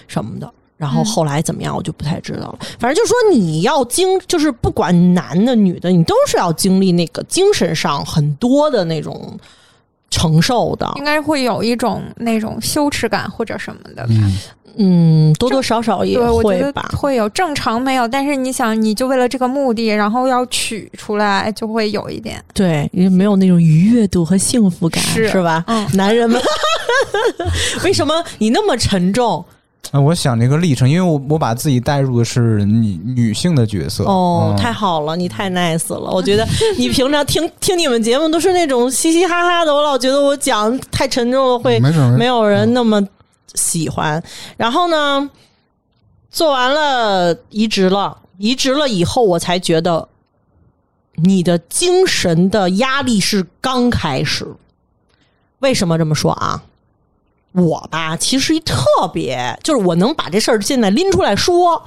[0.07, 2.59] 什么的。”然后后来怎么样，我就不太知道了。
[2.81, 9.39] 反正就说你要经，就是不管男的女的，你都是要经历那个精神上很多的那种
[10.13, 10.93] 承受的。
[10.97, 14.07] 应该会有一种那种羞耻感或者什么的。
[14.11, 14.39] 嗯，
[14.77, 16.91] 嗯，多多少少也会吧。
[16.97, 22.43] 会有正常没有，但是你想，你就为了这个目的，然后要取出来，就会有一点。
[22.53, 25.65] 对，因为没有那种愉悦度和幸福感，是吧？
[25.67, 26.41] 嗯男人们，
[27.85, 29.45] 为什么你那么沉重？
[29.93, 36.11] 啊，我想这个历程，因为我我把自己带入的是女女性的角色哦，嗯太好了，你太 nice 了。
[36.11, 41.79] 我觉得你平常听听你们节目都是那种嘻嘻哈哈的，我老觉得我讲太沉重了会
[42.17, 43.07] 没有人那么
[43.55, 44.23] 喜欢。
[44.57, 45.29] 然后呢，
[46.31, 50.09] 做完了移植了，移植了以后，我才觉得
[51.17, 54.47] 你的精神的压力是刚开始。
[55.59, 56.65] 为什么这么说啊？
[57.53, 61.83] 我吧，其实一特别，就是我能把这事儿现在拎出来说，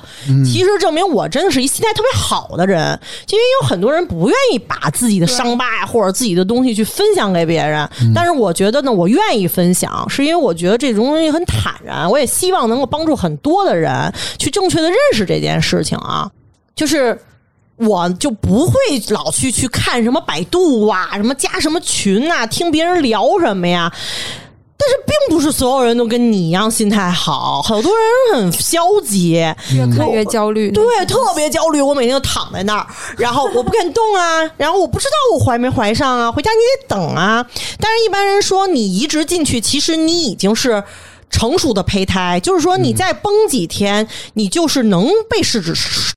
[0.45, 2.99] 其实证明我真的是一心态特别好的人。
[3.29, 16.29] 因为有很多人不愿意把自己的伤疤呀或者自己的东西去分享给别人，但是我觉得呢，我愿意分享，是因为我觉得这种东西很坦然，我也希望能够帮助很多的人去正确的认识这件事情啊，
[16.75, 17.19] 就是。
[17.77, 18.73] 我就不会
[19.09, 23.91] 老去去看什么百度啊，什么加什么群啊，听别人聊什么呀。
[24.77, 29.31] 但是并不是所有人都跟你一样心态好，好多人很消极，
[29.73, 30.71] 越看越焦虑。
[30.71, 31.81] 对，特别焦虑。
[31.81, 37.45] 我每天都躺在那儿，然后我不敢动啊， 然后我不知道我怀没怀上啊，回家你得等啊。
[37.79, 40.83] 但是一般人说你移植进去，其实你已经是。
[41.31, 45.73] 成熟的胚胎，就是说你再崩几天，你就是能被试纸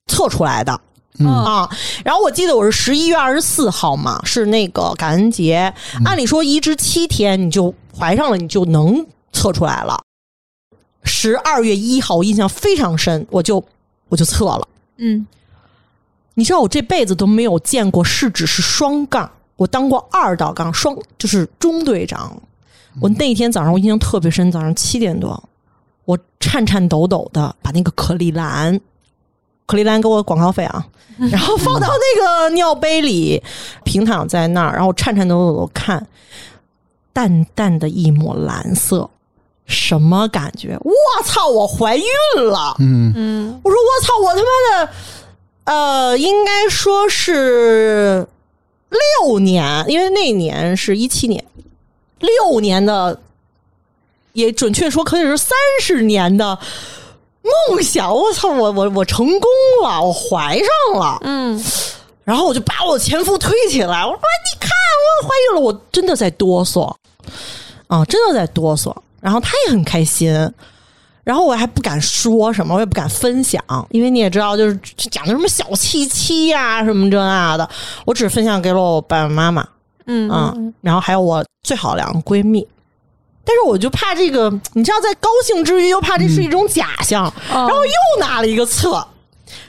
[0.07, 0.79] 测出来的。
[1.21, 1.69] 嗯啊，
[2.05, 5.73] 然后我记得我是十一月二十四号嘛，是那个感恩节。
[6.05, 10.01] 按理说移植七天你就怀上了，你就能测出来了。
[11.03, 13.65] 十二月一号，我印象非常深，我就
[14.09, 14.69] 我就测了。
[14.99, 15.27] 嗯，
[16.35, 22.41] 你知道我这辈子都没有见过试纸是双杠，我当过二道杠，双就是中队长。
[23.01, 25.43] 我那天早上我印象特别深，早上七点多，
[26.05, 28.79] 我颤颤抖抖的把那个可丽兰，
[29.69, 30.85] 可丽兰给我广告费啊，
[31.31, 33.41] 然后放到那个尿杯里，
[33.85, 36.07] 平躺在那儿，然后颤颤抖抖的看，
[37.13, 39.11] 淡淡的一抹蓝色，
[39.67, 40.79] 什么感觉？
[40.81, 41.47] 我操！
[41.49, 42.05] 我怀孕
[42.37, 42.75] 了！
[42.79, 44.13] 嗯嗯我说我操！
[44.23, 44.93] 我他妈的，
[45.65, 48.27] 呃，应该说是
[49.21, 51.45] 六年，因为那年是一七年，
[52.21, 53.21] 六年的，
[54.33, 55.51] 也准确说可以是三
[55.83, 56.59] 十年的
[57.71, 58.15] 梦想。
[58.15, 58.49] 我操！
[58.49, 59.49] 我我我成功
[59.83, 61.19] 了，我怀上了。
[61.23, 61.63] 嗯，
[62.25, 64.71] 然后我就把我前夫推起来，我说：“你看，
[65.23, 66.95] 我怀孕了！”我真的在哆嗦
[67.87, 68.95] 啊，真的在哆嗦。
[69.21, 70.33] 然后他也很开心，
[71.25, 74.79] 然后我还不敢说什么，我也不敢分享，因为你也知道，就是
[75.11, 77.69] 讲的什么小七七呀、什么这那的，
[78.05, 79.67] 我只分享给了我爸爸妈妈，
[80.07, 82.67] 嗯啊，然后还有我最好两个闺蜜。
[83.49, 89.03] 但是我就怕这个，你知道，在高兴之余又怕这是一种假象，然后又拿了一个测，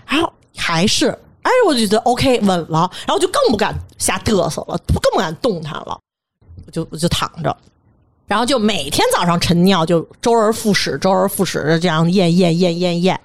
[0.05, 5.97] 然后还是，哎，我就觉得 OK 稳了，然后就更不敢瞎嘚瑟了，更不敢动弹了，
[6.67, 7.55] 我就我就躺着，
[8.27, 13.17] 然后就每天早上晨尿就周而复始，周而复始的这样验验验验验，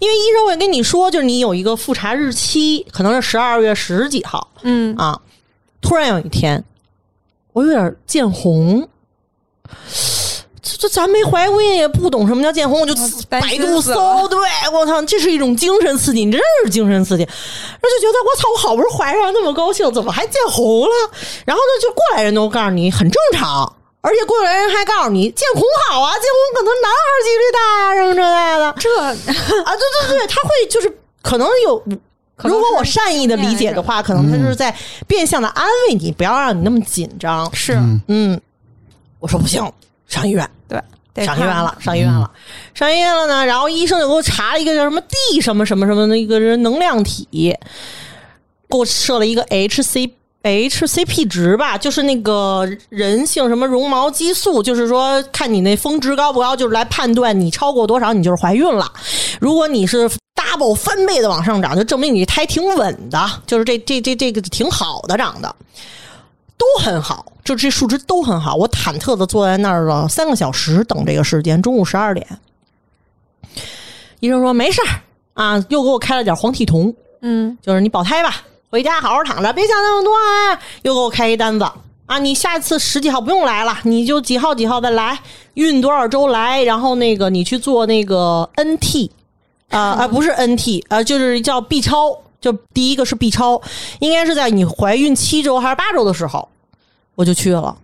[0.00, 4.96] 因为医生会跟你说，就是你有一个复查日期，可能是十二月十几号，嗯。
[4.96, 5.20] 啊，
[5.82, 6.64] 突然有一天，
[7.52, 8.88] 我有点见红。
[10.62, 12.94] 这这咱没怀过孕，也不懂什么叫见红，我就
[13.28, 14.38] 百度搜，对
[14.72, 17.24] 我操，这是一种精神刺激，你真是精神刺激。
[17.24, 21.10] 然后就觉得我操，我好不容易怀上，那么高兴，怎么还见红了？
[21.44, 28.74] 然后呢，就过来人都告诉你很正常，而且过来人还告诉你见红好啊，见红可能男孩几率大呀、什么之类的。
[28.78, 31.82] 这啊，对对对，他会就是可能有，
[32.36, 34.72] 如果我善意的理解的话，可能他就是在
[35.08, 37.52] 变相的安慰你，不要让你那么紧张。
[37.52, 37.74] 是
[38.06, 38.40] 嗯，
[39.22, 39.64] 我说不行，
[40.06, 42.30] 上医院，对，上医院了，上医院了，
[42.74, 43.46] 上医院了呢。
[43.46, 47.56] 然后医生就给我查了一个叫什么 D 什么什么什么的一个人能量体，
[48.68, 50.10] 给我设了一个 HC。
[50.42, 58.92] HCP 值吧，就是那个人性什么绒毛激素，就是说看你那峰值高不高，就是来判断你超过多少，你就是怀孕了。
[59.38, 65.54] 如果你是 double 翻倍的往上涨，就证明你胎挺稳的，就是这这这这个挺好的长的，
[66.62, 68.54] 都很好，就这数值都很好。
[68.54, 72.24] 我忐忑的坐在那儿了三个小时等这个时间，中午十二点，
[74.20, 74.88] 医生说没事儿
[75.34, 80.60] 啊，又给我开了点黄体酮，嗯就是你保胎吧，回家好好躺着，别想那么多啊。
[80.82, 81.66] 又给我开一单子
[82.06, 85.18] 啊，你下次十几号不用来了，你就几号几号再来，
[85.54, 89.10] 孕多少周来，然后那个你去做那个 NT
[89.70, 93.60] 啊啊，不是 NT 啊，就是叫 B 超，就第一个是 B 超，
[94.00, 96.46] 应该是在你怀孕七周还是八周的时候，
[97.14, 97.76] 我就去了。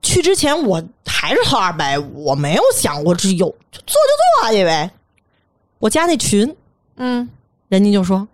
[0.00, 4.88] 去之前我还是掏二百五，我没有想过这有就做就做啊，因为
[5.78, 6.56] 我加那群，
[6.96, 7.28] 嗯，
[7.68, 8.26] 人家就说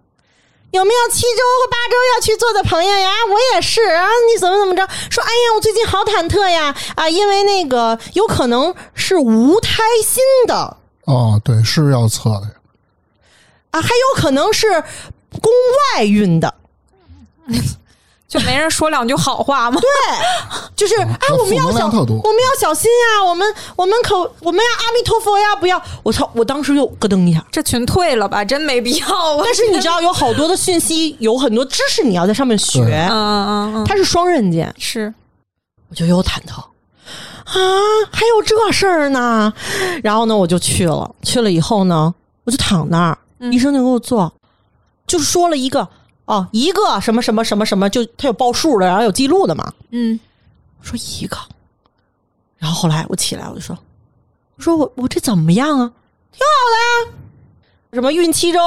[0.70, 3.11] 有没有七周和八周要去做的朋友呀？
[3.31, 4.87] 我也是啊，你怎么怎么着？
[5.11, 12.50] 说哎呀，我最近好忐忑呀啊，因为那个有可能是无胎心的哦，对，是要测的。
[13.70, 14.68] 啊，还有可能是
[15.40, 15.50] 宫
[15.94, 16.55] 外孕的，
[18.27, 19.81] 就没人说两句好话吗？
[19.81, 19.89] 对
[20.75, 25.81] 就是哎，我们要小，我们要小心呀，我们我们可我们要阿弥陀佛呀，不要！
[26.03, 27.45] 我操，我当时又咯噔一下。
[27.53, 29.43] 这群退了吧，真没必要啊。
[29.45, 34.75] 但是你知道，有好多的讯息，有很多知识你要在上面学对，嗯嗯嗯，它是双刃剑。
[34.79, 35.13] 是
[35.91, 37.55] 我就又忐忑啊，
[38.11, 39.53] 还有这事儿呢。
[40.03, 42.13] 然后呢，我就去了，去了以后呢，
[42.45, 44.33] 我就躺那儿，嗯医生就给我做，
[45.07, 45.87] 就是说了一个
[46.27, 49.73] 哦，一个什么什么什么什么，就他有报数的，然后有记录的嘛。
[49.91, 50.19] 嗯
[50.81, 51.37] 我说一个，
[52.57, 53.79] 然后后来我起来，我就说，
[54.57, 55.93] 我说我我这怎么样啊？
[56.33, 57.19] 挺好的呀。
[57.93, 58.59] 什么孕七周，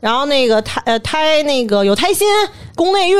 [0.00, 2.26] 然后那个胎呃胎那个有胎心，
[2.74, 3.18] 宫内孕。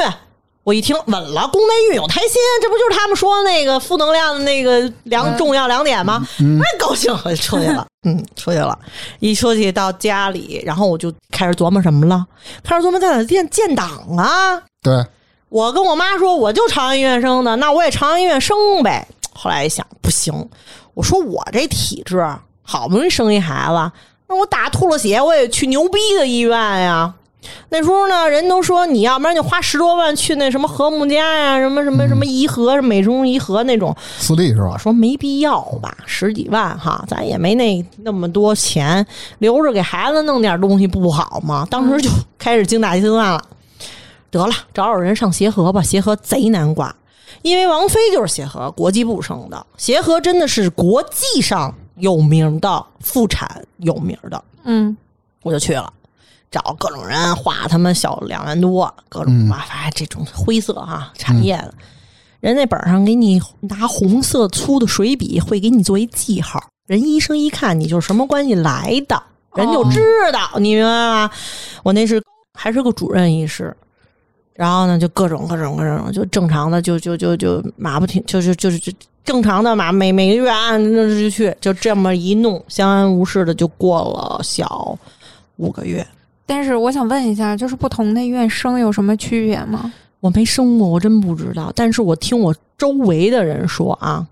[0.65, 6.27] 我一听稳了，宫内孕有胎心，这不就是他们说那个负能量的那个两重要两点吗？
[6.39, 8.77] 那高兴，我就出去了， 嗯，出去了。
[9.21, 12.25] 一出去到家里，然后我就开始琢磨什么了，
[12.63, 14.61] 开始琢磨在哪建建档啊。
[14.83, 15.05] 对，
[15.51, 19.07] 我跟我妈说，我就朝阳医院生的，那我也朝阳医院生呗。
[19.35, 20.33] 后来一想，不行，
[20.95, 22.27] 我说我这体质，
[22.63, 23.93] 好不容易生一孩子，
[24.27, 27.13] 那我打吐了血，我也去牛逼的医院呀。
[27.69, 33.95] 那时候呢，人都说你要不然就花十多万去那什么和睦家呀，什么什么什么颐和、美中颐和那种。
[34.19, 34.79] 私立是吧我？
[34.79, 39.05] 说没必要吧，十几万哈，咱也没那那么多钱，
[39.39, 41.67] 留着给孩子弄点东西不好吗？
[41.71, 43.43] 当时就开始精打细算了。
[44.31, 46.95] 得了，找找人上协和吧，协和贼难挂，
[47.43, 54.97] 因为王菲就是协和国际部生的，协和真的是国际上有名的妇产有名的，嗯
[55.43, 55.93] 我就去了。
[56.55, 61.75] 找各种人花他们小两万多，各种嗯哇，反正这种灰色哈产业的，
[62.39, 69.21] 人那本上给你拿红色粗的水笔会给你做一记号，人医生一看你就是什么关系来的，
[69.57, 70.01] 人就知
[70.33, 71.31] 道，你明白吗？
[71.83, 72.23] 我那是
[72.57, 73.77] 还是个主任医师，
[74.55, 78.93] 然后呢就各种各种各种就正常的就就就就马不停，就是就是就
[79.25, 84.97] 正常的马，每每个月按那就去，就这么一弄，相安无事的就过了小
[85.57, 86.07] 五个月。
[86.47, 89.93] 但是我想问一下，就是不同的医院生有什么区别吗？
[90.21, 91.73] 我没生过，我真不知道。
[91.75, 94.27] 但是我听我周围的人说啊，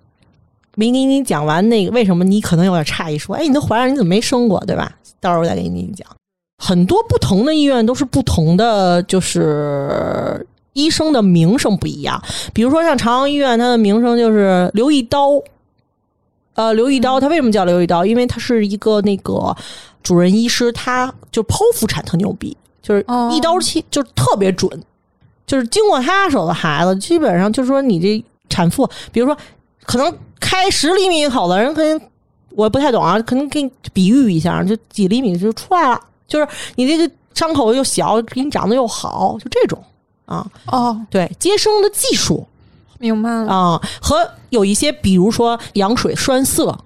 [0.75, 4.93] 没给你讲完那个为什么你可能有点诧异，说，哎，你都怀上，你怎么没生过，对吧？
[5.21, 6.07] 到时候我再给你讲。
[6.59, 12.23] 很多不同的医院都是不同的，就是医生的名声不一样。
[12.53, 15.29] 比如说像朝阳医院，它的名声就是刘一刀。
[16.55, 18.05] 呃，刘一刀，他为什么叫刘一刀？
[18.05, 19.57] 因为他是一个那个
[20.03, 24.69] 主任医师，他就剖腹产特牛逼，就是哦一刀切，就是特别准。
[25.47, 29.37] 就是经过他手的孩子，基本上就是说你这产妇，比如说
[29.85, 32.01] 可能开十厘米口的，人可能
[32.51, 39.83] 我不太懂啊，可能给你比喻一下，就几厘米就出来了，就是你这个伤口又小，给你长得又好，就这种
[40.27, 40.47] 啊。
[40.67, 42.47] 哦，对，接生的技术
[42.99, 43.53] 明白了。
[43.53, 46.79] 啊、和有一些比如说羊水栓塞。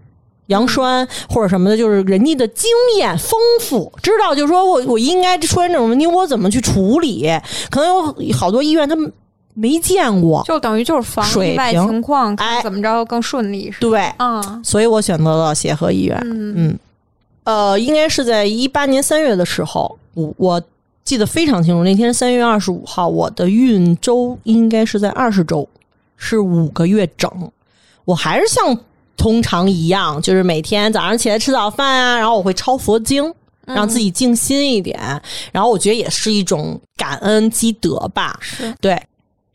[0.47, 7.29] 羊栓或者什么的，就是人家的经验丰富，知道就是说我我应该出现这种问题，我怎么去处理？
[7.71, 9.13] 可能有好多医院他们
[9.55, 13.81] 没见过，就等于就是防水意外平情况，哎怎么着更顺利是？
[13.81, 16.17] 对，啊，所以我选择了协和医院。
[16.25, 16.79] 嗯嗯，
[17.45, 20.63] 呃，应该是在一八年三月的时候，我我
[21.05, 25.67] 记得非常清楚，那天三月二十五号，我的孕周应该是在二十周，
[26.17, 27.31] 是五个月整。
[28.05, 28.79] 我还是像
[29.17, 33.33] 通常一样，就是每天早上起来吃早饭啊，然后我会抄佛经。
[33.69, 34.97] 让自己静心一点，
[35.51, 38.39] 然后我觉得也是一种感恩积德吧。
[38.41, 38.97] 是对，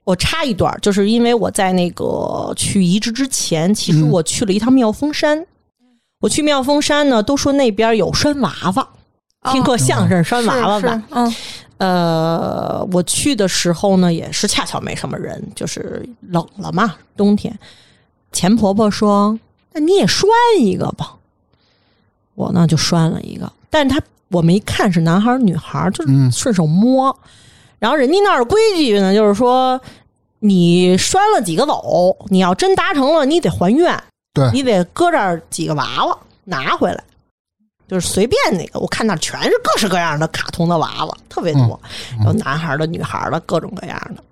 [0.03, 5.41] 我插一段，就是因为我在那个去移植之前，其实嗯我去了一趟妙峰山。
[6.19, 8.85] 我去妙峰山呢，都说那边有拴娃娃，
[9.53, 11.03] 听过相声拴娃娃吧？
[11.11, 11.35] 嗯，
[11.77, 17.57] 呃，我去的时候呢，也是恰巧没什么人，就是冷了嘛，冬天。
[18.33, 19.39] 钱婆婆说
[19.73, 21.15] ：“那你也拴一个吧。”
[22.35, 27.15] 我呢就拴了一个，但是他我没看是男孩儿女孩儿，就是嗯顺手摸。
[27.77, 29.79] 然后人家那儿规矩呢，就是说
[30.39, 34.01] 你拴了几个走，你要真达成了，你得还愿，
[34.33, 37.03] 对你得搁这儿几个娃娃拿回来。
[37.87, 41.77] 就是随便那个，我看那全是各式各样的卡通的娃娃，特别多，
[42.23, 44.23] 有男孩儿的、女孩儿的，各种各样的。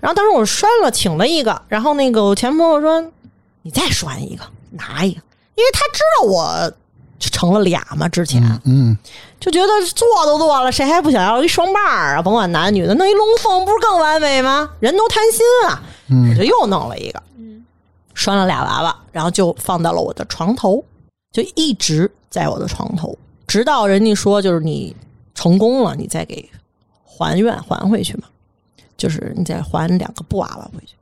[0.00, 3.12] 然后当时我拴了，请了一个，然后那个我前婆婆说
[3.62, 5.20] ：“你再拴一个，拿一个，
[5.54, 6.72] 因为他知道我
[7.18, 8.96] 成了俩嘛，之前、嗯，
[9.38, 12.22] 就觉得做都做了，谁还不想要一双棒儿啊？
[12.22, 14.70] 甭管男女的，弄一龙凤不是更完美吗？
[14.80, 15.82] 人都贪心啊！
[16.08, 17.22] 嗯我就又弄了一个，
[18.14, 20.82] 拴了俩娃娃，然后就放到了我的床头，
[21.30, 24.96] 就一直在我的床头，直到人家说就是你
[25.34, 26.48] 成功了，你再给
[27.04, 28.24] 还愿还回去嘛，
[28.96, 30.94] 就是你再还两个布娃娃回去。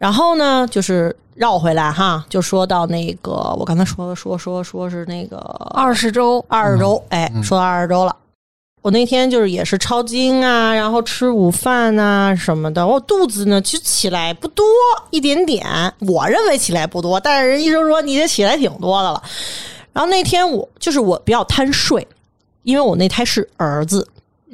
[0.00, 5.36] 然后呢，就是绕回来哈，就说到那个我刚才说说说说是那个
[5.74, 8.16] 二十周，二十周，哎，说到二十周了。
[8.80, 12.86] 我那天就是也是抄经啊，然后吃午饭啊什么的。
[12.86, 14.64] 我肚子呢其实起来不多，
[15.10, 15.66] 一点点。
[15.98, 19.22] 我认为起来不多，但是人医生说你这起来挺多的了。
[19.92, 22.08] 然后那天我就是我比较贪睡，
[22.62, 24.08] 因为我那胎是儿子，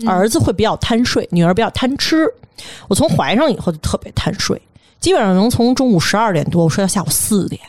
[0.05, 2.29] 儿子会比较贪睡，女儿比较贪吃。
[2.89, 4.61] 我从怀上以后就特别贪睡，
[5.07, 7.61] 基本上能从中午十二点多我睡到下午四点。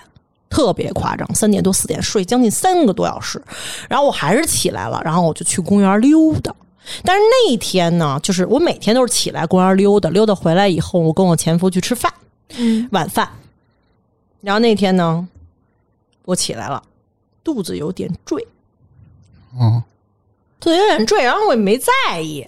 [0.50, 3.40] 特别夸张，三点多四点睡将近三个多小时，
[3.88, 6.52] 然后我还是起来了，然后我就去公园溜达。
[7.04, 12.12] 但是那一天呢，就是我每天都是起来公园溜达，溜达回来以后，我跟我前夫去吃饭，
[12.56, 13.30] 嗯，晚饭。
[14.42, 15.28] 然后那天呢，
[16.26, 16.82] 我起来了，
[17.44, 18.48] 肚子有点坠，
[19.60, 19.84] 嗯，
[20.60, 22.48] 肚子有点坠，然后我也没在意。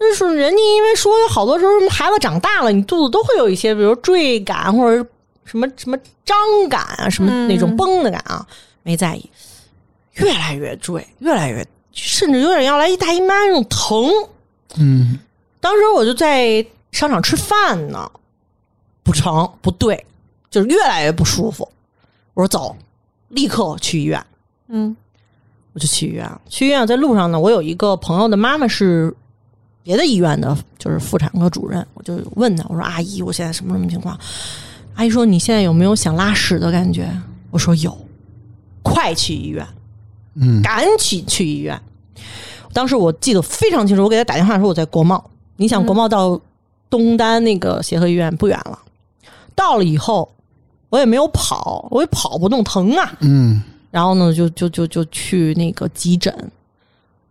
[0.00, 5.04] 那是人家因为说有好多时候孩子长大了，你肚子都会有一些，比如坠感或者
[5.44, 6.36] 什么什么张
[6.68, 8.46] 感啊，什么嗯那种崩的感啊，
[8.82, 9.30] 没在意，
[10.14, 14.10] 越来越坠，越来越，甚至有点要来一大姨妈那种疼。
[14.76, 15.18] 嗯
[15.60, 18.08] 当时我就在商场吃饭呢，
[19.02, 20.06] 不成，不对，
[20.50, 21.68] 就是越来越不舒服。
[22.34, 22.76] 我说走，
[23.28, 24.24] 立刻去医院。
[24.68, 24.96] 嗯，
[25.72, 26.40] 我就去医院了。
[26.48, 29.12] 去医院在路上呢，我有一个朋友的妈妈是
[29.88, 34.14] 别的医院的，就是妇产科主任，我就问他，我说阿姨，我现在什么什么情况？
[34.96, 37.10] 阿姨说你现在有没有想拉屎的感觉？
[37.50, 37.96] 我说有，
[38.82, 39.66] 快去医院。
[40.34, 41.80] 嗯赶紧去医院。
[42.74, 45.30] 当时我记得非常清楚，我给他打电话说我在国贸。
[45.56, 46.38] 你想，国贸到
[46.90, 48.78] 东单那个协和医院不远了。
[49.54, 50.30] 到了以后，
[50.90, 53.16] 我也没有跑，我也跑不动，疼啊。
[53.20, 56.52] 嗯然后呢，就就就就去那个急诊。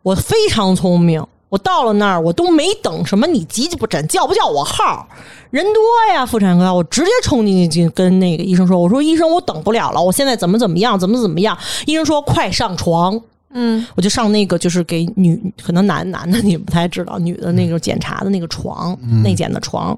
[0.02, 5.08] 我非常聪明，我到了那儿，我都没等什么你急不诊叫不叫我号，
[5.50, 5.82] 人多
[6.14, 11.58] 呀，妇产科，我直接冲进去跟那个医生说，我说医生，我等不了了，我现在怎么怎么样，怎么怎么样。
[11.86, 13.22] 医生说快上床。
[13.52, 19.98] 嗯，我就上那个就是给女可能男男的你不太知道，女的那个检查的那个床，内检的床，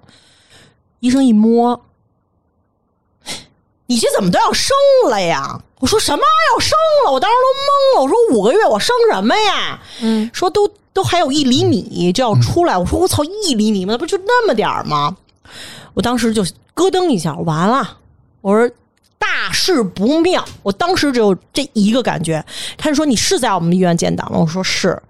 [1.00, 1.82] 医生一摸，
[3.88, 4.78] 你这怎么都要生
[5.10, 5.60] 了呀？
[5.80, 6.22] 我说什么
[6.54, 7.12] 要生了？
[7.12, 8.04] 我当时都懵了。
[8.04, 9.82] 我说五个月我生什么呀？
[10.02, 10.70] 嗯，说都
[11.00, 12.78] 都还有一厘米就要出来。
[12.78, 13.94] 我说我操，一厘米吗？
[13.94, 15.16] 那不就那么点儿吗？
[15.94, 16.44] 我当时就
[16.74, 17.98] 咯噔一下，完了，
[18.42, 18.70] 我说
[19.18, 20.44] 大事不妙。
[20.62, 22.44] 我当时只有这一个感觉。
[22.78, 24.40] 他就说你是在我们医院建档吗？
[24.40, 25.02] 我说是。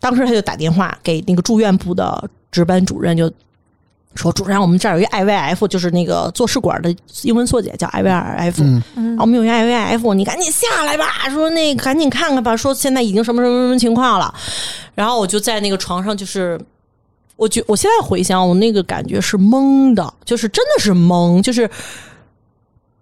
[0.00, 3.30] 当时他就打电话给那个住院部的值班主任，就
[4.14, 8.54] 说主任，我们这儿有一 IVF，就是那个做试管的英文缩写叫 IVF。
[8.96, 11.28] 嗯啊我们有一 IVF，你赶紧下来吧。
[11.30, 14.34] 说那个赶紧看看吧，说现在已经什么什么什么情况了。
[14.94, 16.60] 然后我就在那个床上，就是
[17.36, 21.68] 我觉我现在回想，我那个感觉是懵的，就是真的是懵，就是。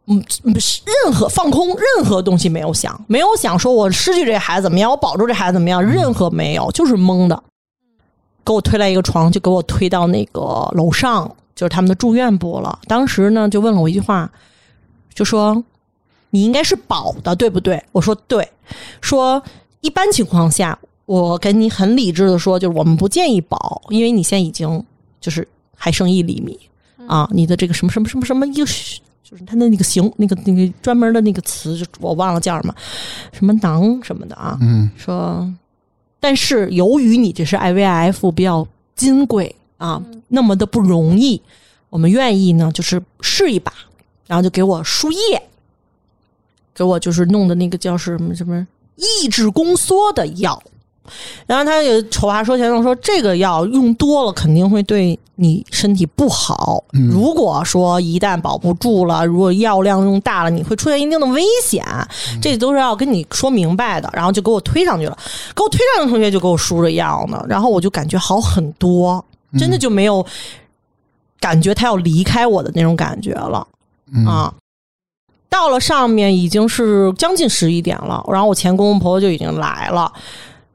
[0.06, 0.20] 嗯，
[0.58, 7.40] 是任何放空，任何东西没有想，没有想说我失去这孩子怎么样，我保住这孩子怎么样，任何没有，就是懵的。
[8.50, 12.76] 给我推来一个床，就给我推到那个楼上，就是他们的住院部了。
[12.88, 14.28] 当时呢，就问了我一句话，
[15.14, 15.62] 就说
[16.30, 17.80] 你应该是保的，对不对？
[17.92, 18.48] 我说对。
[19.00, 19.40] 说
[19.82, 20.76] 一般情况下，
[21.06, 24.84] 我跟你很理智的说，就是我们不建议保，因为你现在已经
[25.20, 25.46] 就是
[25.76, 26.58] 还剩一厘米
[27.06, 28.66] 啊，你的这个什么什么什么什么一个。
[29.22, 32.74] 就是他的那个形，那个那个专门的那个词，就我忘了叫什么，
[33.32, 34.58] 什么囊什么的啊。
[34.60, 35.48] 嗯，说，
[36.20, 41.40] 但是由于你这是 IVF 比较金贵啊，那么的不容易，
[41.88, 43.72] 我们愿意呢，就是试一把，
[44.26, 45.42] 然后就给我输液，
[46.74, 48.66] 给我就是弄的那个叫是什么什么
[48.96, 50.62] 抑制宫缩的药。
[51.46, 56.82] 然后他有丑话说前头说，这个药用多了肯定会对你身体不好。
[57.10, 61.84] 如果说一旦保不住了，如果药量用大了，你会出现一定的危险。
[62.40, 64.10] 这都是要跟你说明白的。
[64.12, 65.16] 然后就给我推上去了，
[65.54, 67.44] 给我推上的同学就给我输着药呢。
[67.48, 69.24] 然后我就感觉好很多，
[69.58, 70.24] 真的就没有
[71.40, 73.66] 感觉他要离开我的那种感觉了
[74.26, 74.52] 啊。
[75.48, 80.12] 到了上面已经是将近十一点了，然后我前公公婆婆就已经来了。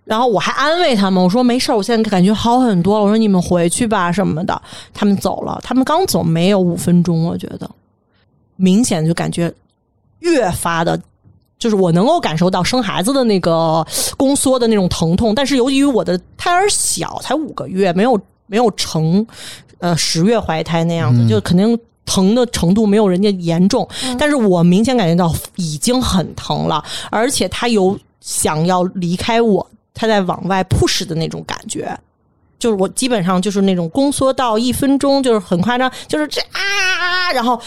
[0.06, 3.03] 然后我还安慰他们，我说没事儿，我现在感觉好很多了。
[3.03, 4.62] 我说你们回去吧什么的。
[4.93, 7.68] 他们走了，他们刚走没有五分钟，我觉得
[8.56, 9.51] 明显就感觉
[10.20, 11.01] 越发的，
[11.58, 13.84] 就是我能够感受到生孩子的那个
[14.16, 15.34] 宫缩的那种疼痛。
[15.34, 19.26] 但是由于我的胎儿小，才五个月，没有没有成
[19.80, 21.76] 呃十月怀胎那样子，就肯定
[22.06, 23.88] 疼的程度没有人家严重。
[24.20, 29.68] 但是我明显感觉到已经很疼了，而且他有想要离开我。
[29.96, 31.98] 他在往外 push 的那种感觉，
[32.60, 37.60] 就是我基本上就是那种宫缩到一分钟，就是很夸张，就是这啊，然后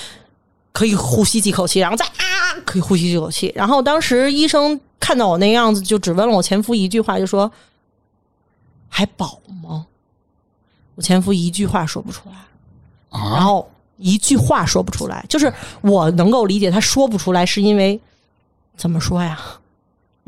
[0.73, 3.51] 可以呼吸几口气，然后再啊，可以呼吸几口气。
[3.57, 7.51] 然后当时医生看到我那样子，就只问了我前夫一句话，就说
[8.89, 9.87] ：“还饱吗？”
[10.95, 12.37] 我前夫一句话说不出来，
[13.11, 18.01] 然后一句话说不出来，就是我能够理解他说不出来，是因为
[18.77, 19.41] 怎么说呀？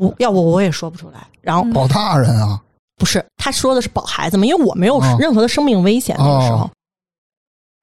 [0.01, 1.27] 我要不我也说不出来。
[1.41, 2.59] 然后保大人啊，
[2.97, 4.45] 不是他说的是保孩子嘛？
[4.45, 6.69] 因为我没有任何的生命危险那个时候。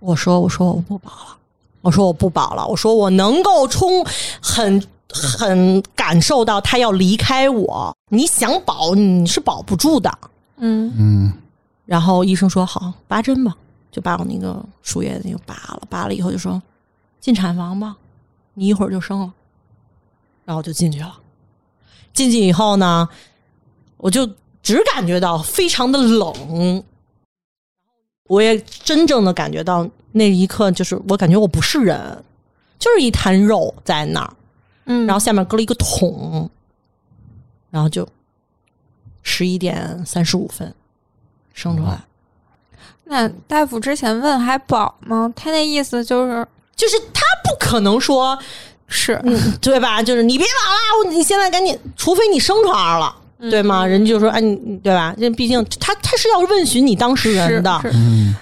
[0.00, 1.36] 我说我说我不保了，
[1.80, 4.04] 我说我不保了，我说我能够冲
[4.42, 7.94] 很很感受到他要离开我。
[8.10, 10.18] 你想保你是保不住的，
[10.56, 11.32] 嗯嗯。
[11.84, 13.56] 然后医生说好拔针吧，
[13.90, 16.60] 就把我那个输液那个拔了，拔了以后就说
[17.20, 17.96] 进产房吧，
[18.54, 19.32] 你一会儿就生了。
[20.44, 21.14] 然后就进去了。
[22.18, 23.08] 进去以后呢，
[23.96, 24.28] 我就
[24.60, 26.82] 只感觉到非常的冷，
[28.24, 32.24] 我也真正的感觉到那一刻，就是我感觉我不是人，
[32.76, 34.34] 就是一滩肉在那儿，
[34.86, 36.50] 嗯，然后下面搁了一个桶，
[37.70, 38.06] 然后就
[39.22, 40.74] 十一点三十五分
[41.54, 42.02] 生出来。
[43.04, 45.32] 那大夫之前问还饱吗？
[45.36, 48.36] 他那意思就是，就是他不可能说。
[48.88, 49.22] 是，
[49.60, 50.00] 对吧？
[50.02, 53.14] 就是你别保了，你现在赶紧，除非你生出来了，
[53.50, 53.86] 对吗？
[53.86, 55.14] 人家就说，哎，你对吧？
[55.18, 57.80] 这毕竟他他是要问询你当事人的。
[57.92, 58.34] 嗯，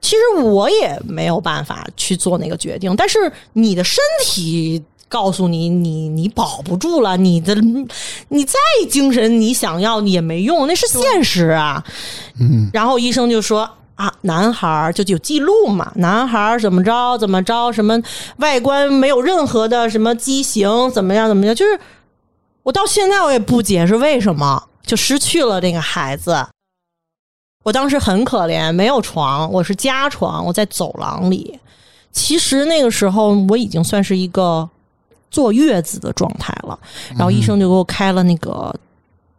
[0.00, 7.54] 其实我也没有办法去做那个决定，但是你的身体告诉你，你你保不住了，你的
[8.28, 8.58] 你再
[8.90, 11.82] 精神，你想要也没用，那是现实啊。
[12.38, 13.68] 嗯，然后医生就说。
[13.96, 15.92] 啊，男孩儿就有记录嘛？
[15.96, 17.72] 男孩儿怎么着怎么着？
[17.72, 18.00] 什么
[18.38, 20.90] 外观没有任何的什么畸形？
[20.90, 21.54] 怎么样怎么样？
[21.54, 21.78] 就是
[22.64, 26.46] 我到现在我也不解释为什么就失去了那个孩子。
[27.62, 31.58] 我当时很可怜，没有床，我是加床，我在走廊里。
[32.12, 34.68] 其实那个时候我已经算是一个
[35.30, 36.78] 坐月子的状态了。
[37.10, 38.74] 然后医生就给我开了那个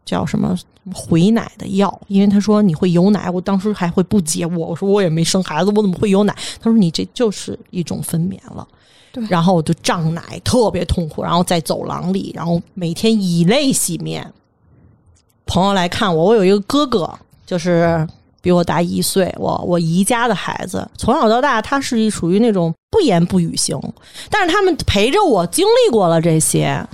[0.05, 0.55] 叫什么？
[0.93, 6.35] 回奶的药，因为他说你会有奶，我当时还会不解我，我说我也没生孩子，我怎么会有奶？
[6.61, 8.67] 他说你这就是一种分娩了，
[9.11, 9.25] 对。
[9.27, 14.31] 然后我就胀奶，特别痛苦，然后在走廊里，然后每天以泪洗面。
[15.47, 17.11] 朋友来看我，我有一个哥哥，
[17.47, 18.07] 就是
[18.39, 23.75] 比我大一岁，我我姨家的孩子，从小到大他是属于那种不言不语型，
[24.29, 26.87] 但是他们陪着我经历过了这些。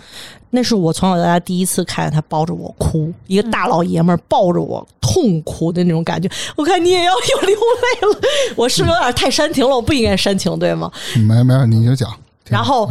[0.54, 6.30] 那是我从小到大第一次看见他抱着我哭，一个大老爷们儿抱着我痛哭的那种感觉。
[6.58, 8.22] 我看你也要有流泪了，
[8.58, 9.74] 我是不是有点太煽情了？
[9.74, 10.92] 我不应该煽情，对吗？
[11.26, 12.14] 没没有，你就讲。
[12.50, 12.90] 然后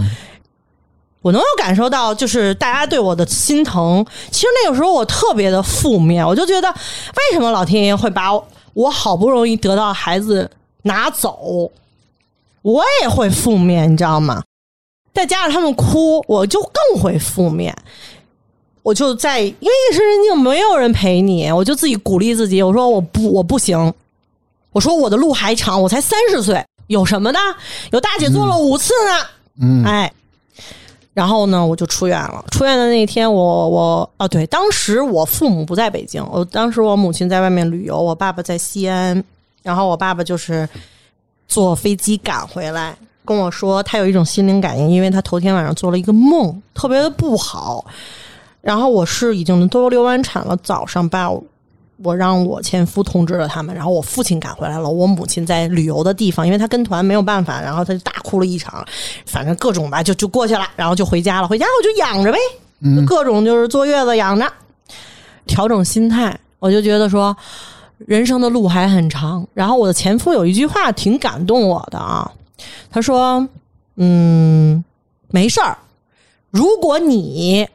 [1.21, 4.05] 我能有感受到，就是大家对我的心疼。
[4.31, 8.31] 其实那个时候我特别的负面，我就觉得为什么老天爷会把
[8.73, 10.51] 我好不容易得到孩子
[10.85, 11.71] 拿走，
[12.63, 14.43] 我也会负面，你知道吗？
[15.13, 17.77] 再加上他们哭，我就更会负面。
[18.83, 19.53] 我就在，因为
[19.91, 22.63] 夜深人静，没有人陪你，我就自己鼓励自己。
[22.63, 23.93] 我说我不，我不行。
[24.73, 27.39] 我说我的路还长，我才三十岁，有什么的？
[27.91, 29.27] 有大姐做了五次呢。
[29.61, 30.11] 嗯，哎，
[31.13, 32.45] 然后呢，我就出院了。
[32.53, 39.23] 出院的那天，我我啊，对，当时我父母不在北京，我当时我母亲在外面旅游，我爸爸在西安，
[39.63, 40.67] 然后我爸爸就是
[41.49, 42.97] 坐飞机赶回来，
[43.31, 47.85] 跟我说他有一种心灵感应，因为他头天晚上做了一个梦，特别的不好。
[48.61, 51.31] 然后我是已经都流完产了，早上吧
[52.03, 58.85] 我让我前夫通知了他们，然后我父亲赶回来了，我母亲在旅游的地方，因为他跟团没有办法，然后他就大哭了一场，
[59.27, 62.39] 反正各种吧，就就过去了，然后就回家了，回家我就养着呗，
[62.97, 64.45] 就各种就是坐月子养着，
[65.47, 67.37] 调整心态，我就觉得说
[67.99, 69.47] 人生的路还很长。
[69.55, 72.29] 然后我的前夫有一句话挺感动我的啊，
[72.91, 73.49] 他说
[73.97, 74.85] ：“嗯，
[75.29, 75.79] 没事儿，
[76.51, 77.69] 如果你。”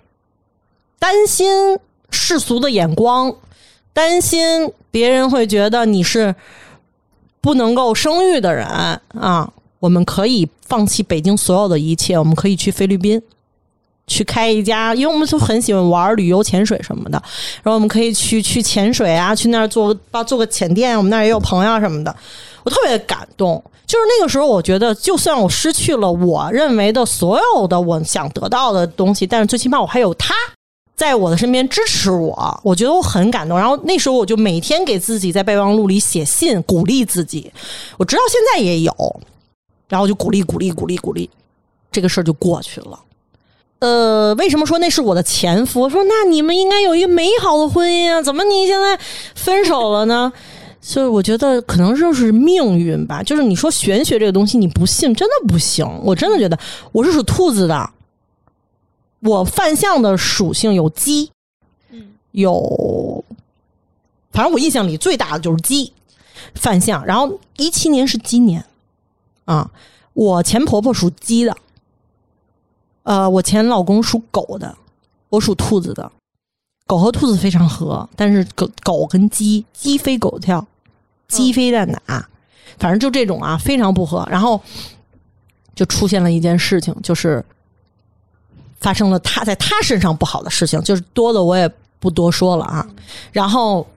[0.98, 1.78] 担心
[2.10, 3.32] 世俗的眼光，
[3.94, 6.34] 担心别人会觉得你是
[7.42, 9.54] 不能够生育的人啊！
[9.78, 13.22] 我们可以放弃北京所有的一切，我们可以去菲律宾，
[14.08, 17.22] 去开一家，因为我们就很喜欢玩旅游、潜水什么的。
[17.62, 22.16] 然后我们可以去去潜水啊，去那儿做个做个潜店，我们那儿也有朋友什么的。
[22.66, 30.34] 我特别感动，就是那个时候，我觉得就算我失去了我认为的所有的我想得到的东西，但是最起码我还有他。
[30.96, 33.58] 在我的身边支持我，我觉得我很感动。
[33.58, 37.52] 然后那时候我就每天给自己在备忘录里写信，鼓励自己。
[37.98, 39.22] 我直到现在也有，
[39.90, 41.30] 然后就鼓励鼓励鼓励鼓励，
[41.92, 42.98] 这个事儿就过去了。
[43.80, 45.90] 呃，为什么说那是我的前夫？
[45.90, 48.98] 说那你们应该有一个美好的婚姻啊，怎么你现在
[49.36, 50.32] 分手了呢？
[50.88, 53.24] 所以我觉得可能就是命运吧。
[53.24, 55.84] 就是你说玄学这个东西，你不信真的不行。
[56.04, 56.56] 我真的觉得
[56.92, 57.90] 我是属兔子的。
[59.22, 61.32] 我犯相的属性有鸡，
[61.90, 63.26] 嗯，有，
[64.32, 65.92] 反正我印象里最大的就是鸡
[66.54, 67.04] 犯相。
[67.04, 68.64] 然后一七年是鸡年
[69.46, 69.72] 啊，
[70.14, 71.58] 我前婆婆属鸡的，
[73.02, 74.78] 呃，我前老公属狗的，
[75.30, 76.12] 我属兔子的。
[76.86, 80.64] 狗和兔子非常合，但是狗狗跟鸡，鸡飞狗跳，
[81.28, 82.28] 鸡飞蛋打，
[82.78, 84.28] 反正就这种啊，非常不和。
[84.30, 84.62] 然后
[85.74, 87.44] 就出现了一件事情，就是。
[88.78, 91.68] 发生了他在他身上不好的事情，就是多的我也
[92.00, 92.88] 不多说了啊。
[93.32, 93.88] 然后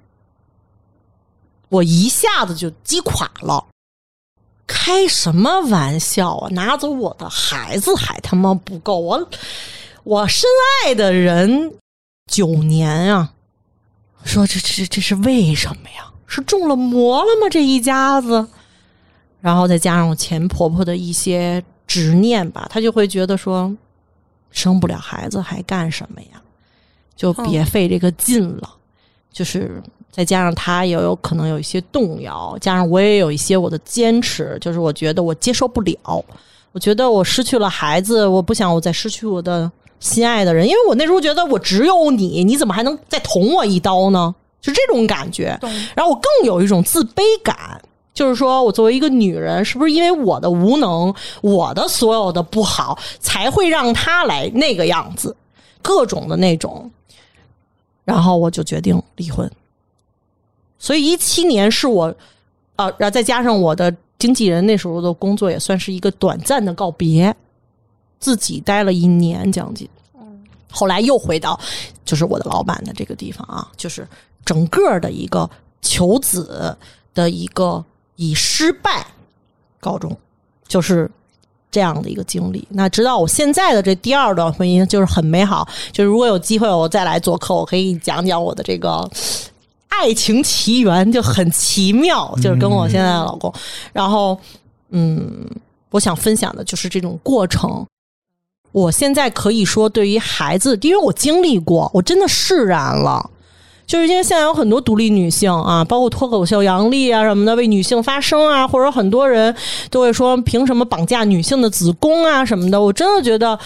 [1.69, 3.63] 我一下子就击垮了，
[4.67, 6.49] 开什么玩笑啊！
[6.53, 9.29] 拿走我的孩子还他妈不够，我
[10.05, 10.49] 我深
[10.87, 11.75] 爱的人
[12.27, 13.35] 九年啊！
[14.25, 16.11] 说这这这是为什么呀？
[16.29, 17.49] 是中了魔了吗？
[17.51, 18.47] 这一家子，
[19.41, 23.77] 然后再加上我前婆婆的一些执念吧，她就会觉得说。
[24.51, 26.41] 生不了孩子还干什么呀？
[27.15, 28.71] 就别费这个劲了。
[29.31, 36.25] 就是再加上她也有可能有一些动摇，加上我也有一些我的坚持，就是我觉得我接受不了。
[36.73, 39.71] 我觉得我失去了孩子，我不想我再失去我的
[40.01, 44.35] 心爱的人，因为我那时候觉得我只有你，你怎么还能再捅我一刀呢？
[44.61, 45.59] 就这种感觉。
[45.95, 47.81] 然后我更有一种自卑感。
[48.15, 55.37] 就是说，我作为一个女人，是不是因为我的无能，我的所有的不好，才会让他来那个样子，
[55.81, 56.91] 各种的那种，
[58.05, 59.49] 然后我就决定离婚。
[60.81, 62.13] 所以一七年是我，
[62.75, 67.33] 啊，然后再加上我的经纪人那时候的工作，也算是一个短暂的告别，
[68.19, 69.89] 自己待了一年将近，
[70.73, 71.57] 后来又回到
[72.05, 74.05] 就是我的老板的这个地方啊，就是
[74.49, 75.51] 整个的一个
[75.83, 76.77] 求子
[77.13, 77.85] 的一个。
[78.21, 79.07] 以失败
[79.79, 80.11] 告终，
[80.67, 81.09] 就是
[81.71, 82.67] 这样的一个经历。
[82.69, 85.69] 那直到我现在的这第二段婚姻，就是很美好。
[85.93, 89.09] 就是如果有机会我再来做客，我可以讲讲我的这个
[89.87, 92.35] 爱情奇缘，就很奇妙。
[92.43, 93.55] 就是跟我现在的老公，
[93.93, 94.37] 然后
[94.89, 95.49] 嗯，
[95.91, 97.87] 我想分享的就是这种过程。
[98.73, 103.31] 我现在可以说，对于孩子，因为我经历过，我真的释然了。
[103.89, 109.53] 就是因为现在有很多独立女性啊，包括脱口秀杨笠啊什么的，为女性发声啊，或者很多人
[109.91, 113.59] 都会说凭什么绑架女性的子宫啊什么的，我真的觉得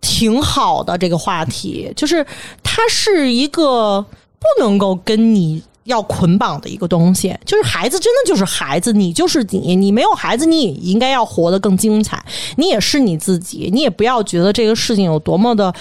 [0.00, 2.26] 挺好的这个话题，就是
[2.64, 4.04] 它是一个
[4.40, 12.20] 不能够跟你要捆绑的一个东西，就是孩子真的就是孩子，你就是你，你没有孩子，你也应该要活得更精彩，
[12.56, 15.72] 你也是你自己，你也不要觉得这个事情有多么的。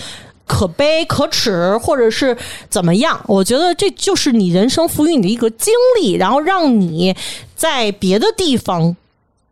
[0.45, 2.37] 可悲、可耻，或者是
[2.69, 3.19] 怎么样？
[3.27, 7.15] 我觉得这就是你人生赋予你的一个经历，然后让你
[7.55, 8.95] 在别的地方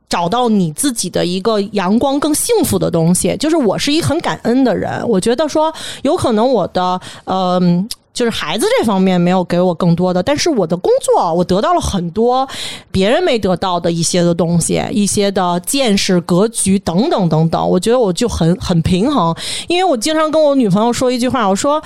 [0.07, 3.35] 找到你自己的一个阳光、更幸福的东西。
[3.37, 5.73] 就是我是一个很感恩的人，我觉得说
[6.03, 7.89] 有可能我的嗯。
[8.13, 12.47] 就是孩子这方面没有给我更多的，但是我的工作我得到了很多
[12.91, 17.67] 别人没得到的一些的东西，一些的见识、格局等等等等。
[17.67, 19.35] 我觉得我就很很平衡，
[19.67, 21.81] 因为我经常跟我女朋友说一句话，我说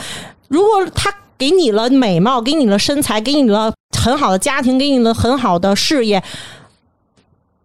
[0.50, 6.22] 如果他给你了美貌，给你了身材，给你了很好的家庭，给你了很好的事业，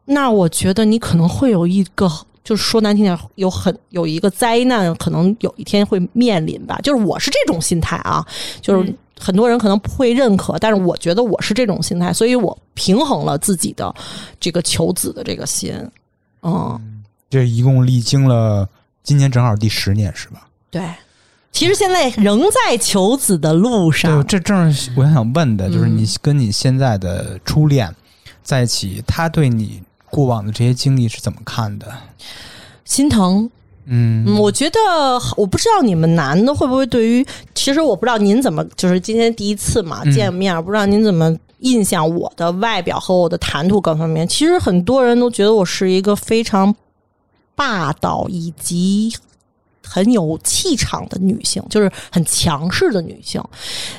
[0.05, 2.11] 那我觉得你可能会有一个。
[2.45, 6.77] 就是说难听点，有很有一个灾难，可能有一天会面临吧。
[6.83, 8.27] 就是我是这种心态啊，
[8.61, 13.95] 就是很多人可能不会认可，但是我觉得我是这种心态，所以我平衡了自己的
[14.41, 15.73] 这个求子的这个心。
[16.43, 18.69] 嗯，这一共历经了
[19.05, 20.49] 今年正好第十年是吧？
[20.69, 20.83] 对，
[21.53, 24.21] 其实现在仍在求子的路上。
[24.21, 27.95] 对，这正是我想问的，就是你跟你现在的初恋
[28.43, 29.81] 在一起，他对你。
[30.13, 31.87] 过往的这些经历是怎么看的？
[32.85, 33.51] 心疼，
[33.87, 34.79] 嗯，我觉得
[35.39, 44.29] 我不知道你们男的会不会对于，其实我不知道您怎么，就是今天第一次嘛见面，不知道您怎么印象我的外表和我的谈吐各方面。
[44.29, 46.75] 其实很多人都觉得我是一个非常
[47.55, 49.11] 霸道以及
[49.83, 53.43] 很有气场的女性，就是很强势的女性。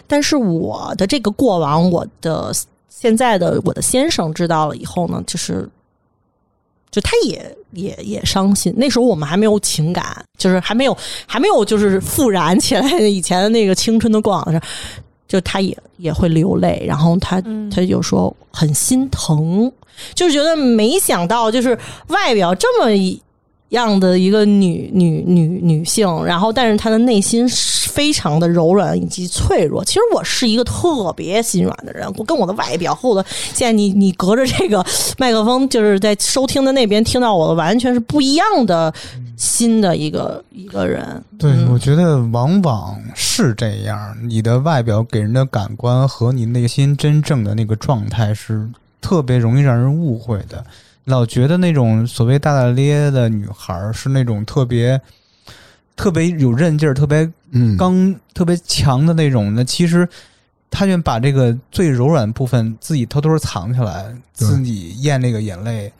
[0.05, 2.53] 但是我的这个过往，我的
[2.87, 5.67] 现在的我的先生知道了以后呢，就是。
[6.93, 14.65] 就他也也也伤心，那时候我们还没有情感，就是还没有还没有就是复燃起来以前的那个青春的过往的时候，
[15.27, 17.41] 就他也也会流泪，然后他
[17.73, 19.71] 他就说很心疼，
[20.13, 21.75] 就是觉得没想到就是
[22.09, 22.91] 外表这么
[23.73, 27.47] 样的一个女女女女性，然后但是她的内心
[27.89, 29.83] 非常的柔软以及脆弱。
[29.85, 34.83] 其实我是一个特别心软的人，我跟我的外表和我的现在你你隔着这个
[35.17, 38.93] 麦克风，就是在收听的那边听到我的，完全是不一样的
[39.37, 41.23] 新的一个一个人。
[41.37, 48.67] 对，我觉得往往是这样，你的外表给人的感官和你内心真正的那个状态是
[49.01, 50.63] 特别容易让人误会的。
[51.05, 54.99] 老觉得那种所谓大大咧咧的女孩是那种特别
[55.95, 57.29] 特别有韧劲儿、特别
[57.77, 59.53] 刚、特别强的那种。
[59.53, 60.07] 那其实
[60.71, 65.91] 她愿把这个最柔软部分自己偷偷藏起来，自己咽那个眼泪，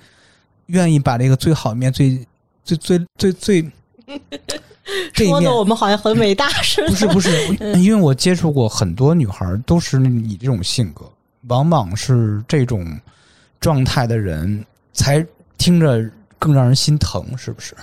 [0.68, 2.26] 愿意把这个最好面、最
[2.64, 3.72] 最最最最
[5.28, 6.88] 说的我们好像很伟大似的。
[6.88, 11.06] 不是不是，因为我接触过很多女孩，都是你这种性格，
[11.48, 12.98] 往往是这种
[13.60, 14.66] 状态的人。
[14.94, 15.26] 才
[15.58, 17.76] 听着更让人心疼，是不是？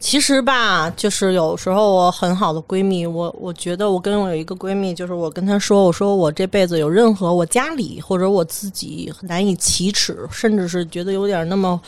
[0.00, 11.80] 其实吧，就是有时候我很好的闺蜜，我我觉得我跟我有一个闺蜜，就是我跟她说，我说我这辈子有任何我家里或者我自己难以启齿，甚至是觉得有点那么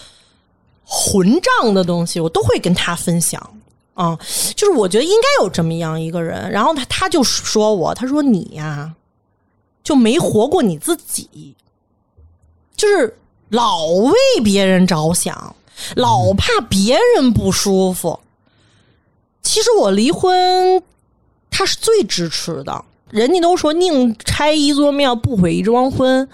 [0.84, 3.40] 混账的东西，我都会跟她分享
[3.94, 4.18] 啊。
[4.56, 8.92] 就是我觉得应该有这么样一个人，然后她她就说我，她说你呀
[9.84, 11.54] 就没活过你自己，
[12.74, 13.16] 就是。
[13.50, 15.54] 老为别人着想，
[15.96, 18.20] 老怕别人不舒服。
[19.42, 20.82] 其实我离婚，
[21.50, 22.84] 他是最支持的。
[23.10, 26.28] 人家都说宁拆一座庙，不毁一桩婚。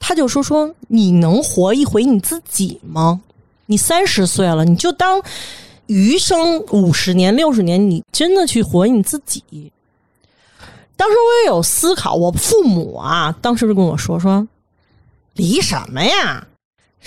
[0.00, 3.20] 他就说说你能活一回你自己吗？
[3.66, 5.22] 你三十岁了，你就当
[5.86, 9.72] 余生五十年、六十年，你真的去活你自己。
[10.96, 14.48] 当时我也有思考，我父母啊，当时就跟我说说
[15.34, 16.46] 离什么呀？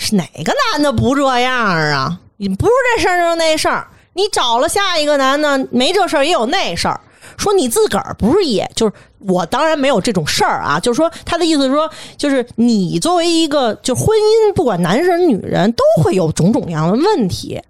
[0.00, 2.18] 是哪个男的不这样啊？
[2.38, 6.98] 你不是这事儿就那事儿，你找了下一个男的没这事儿也有那事儿。
[7.36, 17.60] 说你自个儿不是也就是我当然没有这种事儿啊，就是说他的意思是说，就是你作为一个就婚姻，不管男人女人都会有种种样的问题。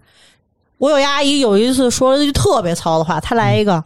[0.79, 3.85] 我有一阿姨有一次说了句特别糙的话，她来一个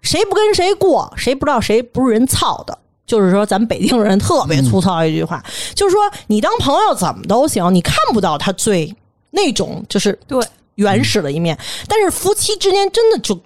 [0.00, 2.78] 谁不跟谁过，谁不知道谁不是人操的。
[3.10, 5.44] 就是说，咱们北京人特别粗糙一句话，
[5.74, 8.94] 就是说，你当朋友怎么都行，你看不到他最
[9.32, 10.40] 那种就是对
[10.76, 11.58] 原始的一面。
[11.88, 13.36] 但是夫妻之间真的就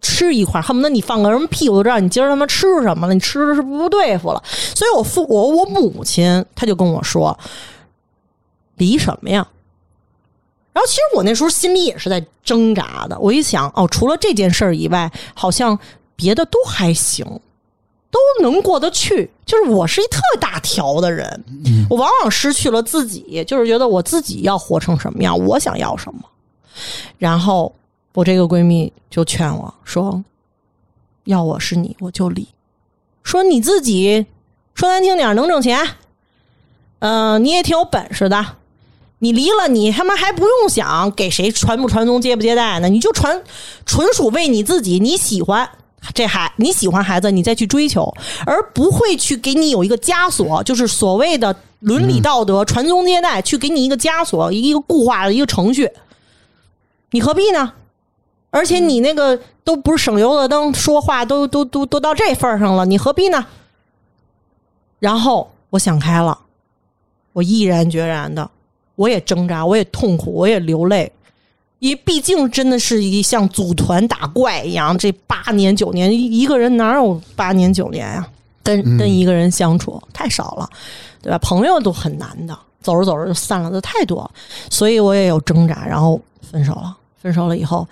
[0.00, 4.40] 吃一块，恨不得你放个什么屁，我都知道你今儿他妈吃什么了，你吃的是不对付了。
[4.46, 7.36] 所以我父我我母亲他就跟我说，
[8.76, 9.44] 离什么呀？
[10.72, 13.18] 然后其实我那时候心里也是在挣扎的。
[13.18, 15.76] 我一想，哦，除了这件事儿以外，好像
[16.14, 17.26] 别的都还行。
[18.12, 21.44] 都能过得去，就是我是一特大条的人，
[21.88, 26.20] 我往往失去了自己，就是觉得我自己要活成什么样，我想要什么。
[27.16, 27.74] 然后
[28.12, 30.22] 我这个闺蜜就劝我说
[31.24, 32.46] ：“要我是你，我就离。
[33.22, 34.26] 说你自己
[34.74, 35.96] 说难听点儿能挣钱，
[36.98, 38.44] 嗯、你也挺有本事的。
[39.20, 42.88] 你离了，你他妈还不用想给谁传不传宗接不接代呢？
[42.88, 43.42] 你就传，
[43.86, 45.70] 纯属为你自己，你喜欢
[46.14, 48.12] 这孩，你喜欢孩子，你再去追求，
[48.44, 55.90] 而不会去给你有一个枷锁，就是所谓的伦理道德、传宗接代，去给你一个枷锁，一个固化的一个程序，
[57.12, 57.72] 你何必呢？
[58.50, 63.46] 而且你那个都不是省油的灯，说话都都都都到这份儿上了，你何必呢？
[64.98, 66.38] 然后我想开了，
[67.32, 68.50] 我毅然决然的，
[68.96, 71.10] 我也挣扎，我也痛苦，我也流泪，
[71.82, 78.24] 因为毕竟真的是一像组团打怪一样，这八年九年，一一个人哪有八年九年呀、
[78.62, 80.70] 跟跟一个人相处太少了，
[81.20, 81.36] 对吧？
[81.38, 84.30] 朋友都很难的，走着走着就散了的太多了，
[84.70, 86.96] 所以我也有挣扎，然后分手了。
[87.20, 87.84] 分手了以后，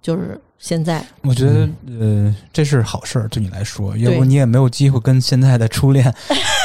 [0.00, 1.04] 就是现在。
[1.22, 1.68] 我觉得
[2.00, 6.14] 呃，这是好事儿，对你来说，要不你也没有机会跟现在的初恋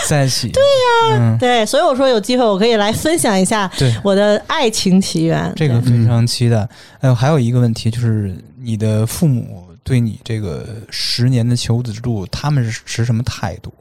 [0.08, 0.50] 在一起。
[0.50, 3.70] 对呀、嗯，对，所以我说有机会我可以来分享一下，
[4.04, 5.52] 我的爱情起源。
[5.56, 6.68] 这个非常期待。
[7.00, 13.74] 还有还有一个问题就是，你的父母对你这个十年的求子之路，他们是持什么态度？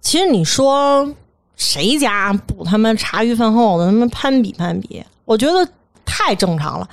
[0.00, 1.08] 其实你说
[1.56, 5.68] 谁家不他妈茶余饭后的他妈攀比攀比，我觉得
[6.04, 6.88] 太正常了。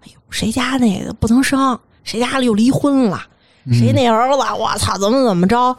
[0.00, 3.20] 哎呦，谁家那个不能生，谁家里又离婚了，
[3.72, 5.76] 谁那儿子我操怎么怎么着。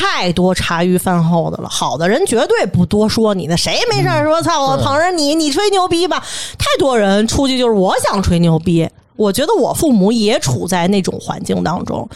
[0.00, 6.24] 太多茶余饭后的了，好的人绝对不多说你的，谁没事说操我捧着你，你吹牛逼吧？
[6.58, 8.88] 太多人出去就是我想吹牛逼。
[9.16, 12.08] 我觉得我父母也处在那种环境当中，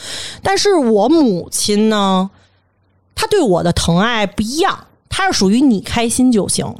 [0.43, 2.31] 但是我母亲呢，
[3.15, 6.75] 她对我的疼爱不一样，她是属于你开心就行，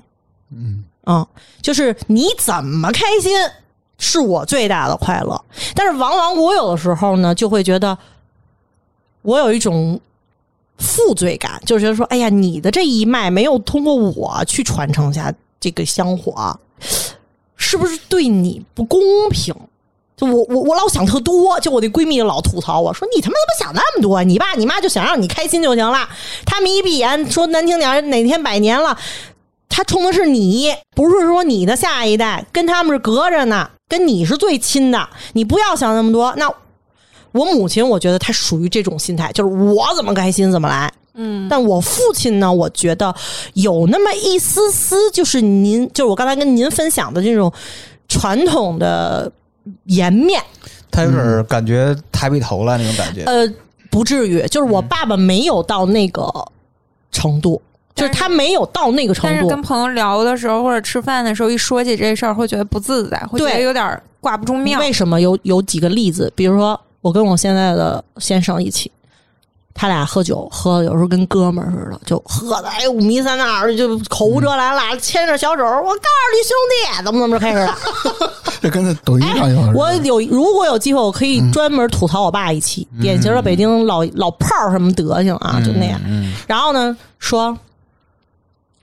[0.51, 1.27] 嗯啊，
[1.61, 3.37] 就是你怎么开心
[3.99, 5.39] 是我最大的快乐。
[5.75, 7.99] 但是往往我有的时候呢，就会觉得
[9.21, 10.01] 我有一种
[10.79, 16.59] 负罪感，就觉得说，哎呀，你的这一脉没有通过我去传承下这个香火，
[17.57, 19.01] 是不是对你不公
[19.31, 19.55] 平？
[20.17, 24.23] 就我我我老想特多，就我那闺蜜老吐槽我说你他妈怎么想那么多？
[24.23, 26.09] 你爸你妈就想让你开心就行了。
[26.47, 28.97] 他们一闭眼说难听点，哪天百年了，
[29.69, 35.09] 他冲的是你，不是说你的下一代，跟他们是隔着呢，跟你是最亲的。
[35.33, 36.33] 你不要想那么多。
[36.37, 36.49] 那
[37.35, 40.91] 我母亲，我觉得她属于这种心态，就是我怎么开心怎么来。
[41.17, 43.15] 嗯，但我父亲呢，我觉得
[43.55, 47.53] 有那么一丝丝，就是您，就是我刚才跟您分享的这种
[48.09, 49.31] 传统的
[49.85, 50.43] 颜面，
[50.91, 53.23] 他有点感觉抬不起头来那种感觉。
[53.25, 53.49] 呃，
[53.91, 56.29] 不至于，就是我爸爸没有到那个
[57.13, 57.63] 程度，
[57.95, 59.63] 就是他没有到那个程度但是跟。
[59.63, 64.81] 朋友聊的时候或者吃饭的时候，一说起这事儿，会觉得不自在，会觉得有点挂不住面儿。
[64.81, 66.33] 为什么有有几个例子？
[66.35, 68.91] 比如说，我跟我现在的先生一起，
[69.75, 77.77] 他俩喝酒喝的有时候跟哥们儿似的，就喝的哎五迷三道儿，就口无遮拦了，牵着小手，我告诉你兄弟，怎么怎么着开始了。
[78.63, 86.01] 这跟那抖音上有人我有如果有机会，我可以专门吐槽我爸一期，典型的北京老老炮儿什么德行啊，就那样。
[86.07, 87.55] 嗯，然后呢，说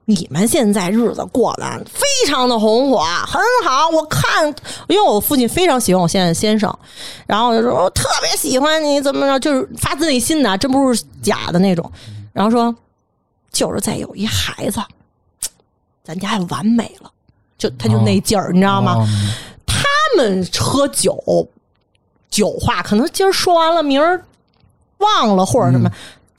[0.05, 3.87] 你们现在日子过得非常的红火，很好。
[3.89, 4.47] 我看，
[4.87, 6.75] 因为我父亲非常喜欢我现在先生，
[7.27, 11.89] 然后就说我特别喜欢你，怎么着，就是发自内心的，真不是假的那种。
[12.33, 12.75] 然后说，
[13.51, 14.81] 就是再有一孩子，
[16.03, 17.11] 咱家就完美了。
[17.57, 19.07] 就他就那劲儿，你知道吗？
[19.67, 19.83] 他
[20.17, 21.47] 们喝酒，
[22.29, 24.25] 酒话可能今儿说完了，明儿
[24.97, 25.89] 忘了或者什么。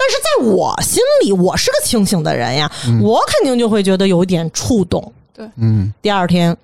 [0.02, 5.12] 但是在我心里，我是个清醒的人呀，我肯定就会觉得有点触动。
[5.32, 5.48] 对。
[5.56, 5.92] 嗯。
[6.02, 6.56] 第二天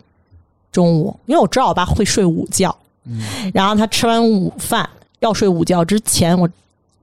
[0.73, 3.23] 中午，因为我知道我爸会睡午觉，嗯。
[3.55, 4.89] 然后他吃完午饭
[5.21, 6.49] 要睡午觉之前，我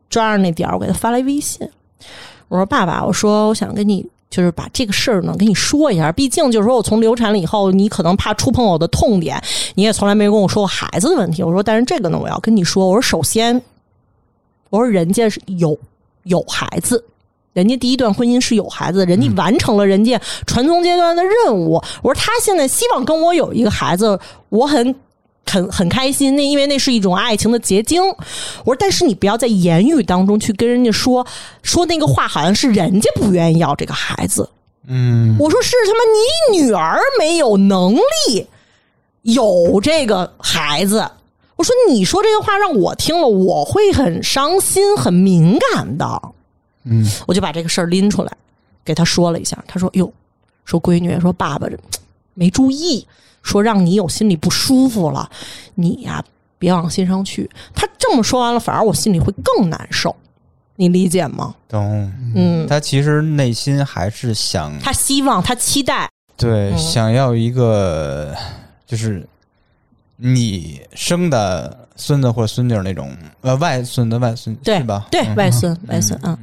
[0.10, 1.66] 抓着那点儿，我给他发来微信，
[2.50, 9.42] 我说：“爸爸，我说我想跟你就是把这个事儿呢跟你说一下，毕竟就是说我从流产了以后，你可能怕触碰我的痛点，
[9.76, 11.42] 你也从来没跟我说过孩子的问题。
[11.42, 13.62] 我说，但是这个呢，我要跟你说，我说首先，
[14.70, 15.78] 我说人家是有
[16.26, 17.04] 有孩子。”
[17.54, 21.82] 人家第一段婚姻是有孩子的，人家完成了人家传宗接代的任务。
[22.04, 24.20] 我说他现在希望跟我有一个孩子，
[24.50, 24.94] 我很
[25.46, 28.04] 很很开心，那因为那是一种爱情的结晶。
[28.66, 31.26] 我说，但是你不要在言语当中去跟人家说
[31.64, 34.50] 说那个话，好像是人家不愿意要这个孩子。
[34.88, 38.48] 嗯，我说是他妈你女儿没有能力
[39.22, 41.10] 有这个孩子。
[41.56, 46.22] 我说你说这些话让我听了，我会很伤心、很敏感的。
[46.84, 48.32] 嗯，我就把这个事儿拎出来
[48.84, 49.64] 给他说了一下。
[49.68, 50.12] 他说：“哟，
[50.66, 51.78] 说闺女，说爸爸这
[52.34, 53.08] 没注意，
[53.42, 55.30] 说让你有心里不舒服了，
[55.76, 56.24] 你呀、
[56.60, 57.50] 别往心上去。
[57.74, 60.16] 他这么说完了，反而我心里会更难受，
[60.76, 61.56] 你理解吗？
[61.68, 62.12] 懂。
[62.36, 68.36] 嗯，他其实内心还是想他希望，他期待，对，嗯想要一个
[68.86, 69.28] 就是
[70.18, 75.08] 你生的孙子或者孙女那种呃外孙子外孙对吧？
[75.12, 76.38] 对嗯外孙外孙，嗯。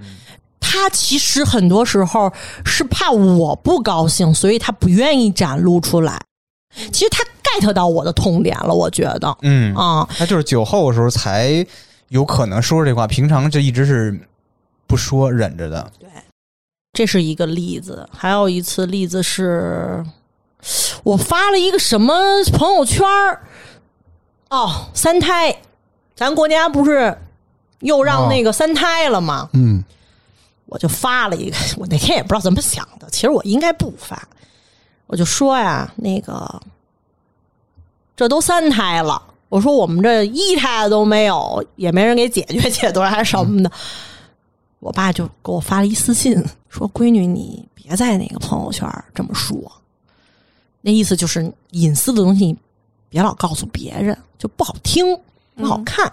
[0.61, 2.33] 他其实很多时候
[2.65, 6.19] 是怕我不高兴，所以他不愿意展露出来。
[6.91, 11.67] 其实他 get 到我的痛点了，我觉得嗯，啊、他就是酒后的时候才
[12.09, 14.19] 有可能说这话，平常就一直是
[14.87, 15.93] 不说忍着的。
[15.99, 16.09] 对
[16.95, 18.09] 这是一个例子。
[18.11, 20.03] 还有一次例子是，
[21.03, 22.15] 我发了一个什么
[22.53, 23.43] 朋友圈儿
[24.51, 25.57] 哦，三胎，
[26.15, 27.17] 咱国家不是
[27.81, 29.49] 又让那个三胎了吗？
[29.53, 29.85] 嗯
[30.67, 34.27] 我就发了一个，我那天也不知道怎么想的，其实我应该不发，
[35.07, 36.63] 我就说呀，那个
[38.17, 43.71] 这都三胎了，我说我们这一胎都没有，也没人给解决解决还是什么的。
[44.79, 49.61] 我爸就给我发了一私信，说：“闺女，你别在那个朋友圈这么说，
[50.83, 52.55] 那意思就是隐私的东西，
[53.09, 55.19] 别老告诉别人，就不好听，
[55.55, 56.13] 不好看。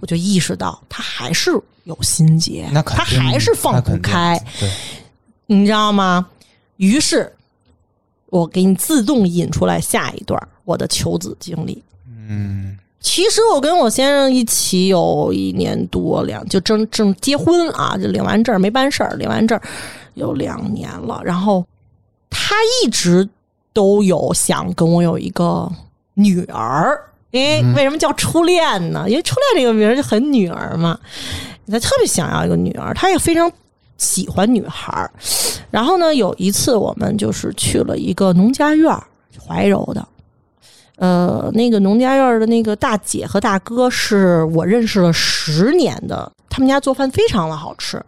[0.00, 1.50] 我就意识到他还是
[1.84, 4.42] 有心结，他还是放不开，，
[5.46, 6.26] 你知道吗？
[6.76, 7.32] 于是，
[8.26, 11.82] 我给你自动引出来下一段我的求子经历。
[12.28, 19.58] 嗯其实我跟我先生一起有一年多两，就正正结婚啊，就领完证没办事儿，领完证
[20.14, 21.20] 有两年了。
[21.24, 21.64] 然后
[22.28, 23.28] 他一直
[23.76, 25.70] 都有想跟我有一个
[26.14, 26.98] 女儿，
[27.30, 29.04] 因为为什么叫初恋呢？
[29.06, 30.98] 因为初恋这个名儿就很女儿嘛，
[31.70, 33.52] 他特别想要一个女儿，他也非常
[33.98, 35.12] 喜欢女孩儿。
[35.70, 38.90] 然后呢，有一次我们就是去了一个农家院，
[39.46, 40.08] 怀柔的。
[40.96, 48.02] 呃，那个农家院的那个大姐和大哥是我认识了十年的，他们家做饭非常的好吃。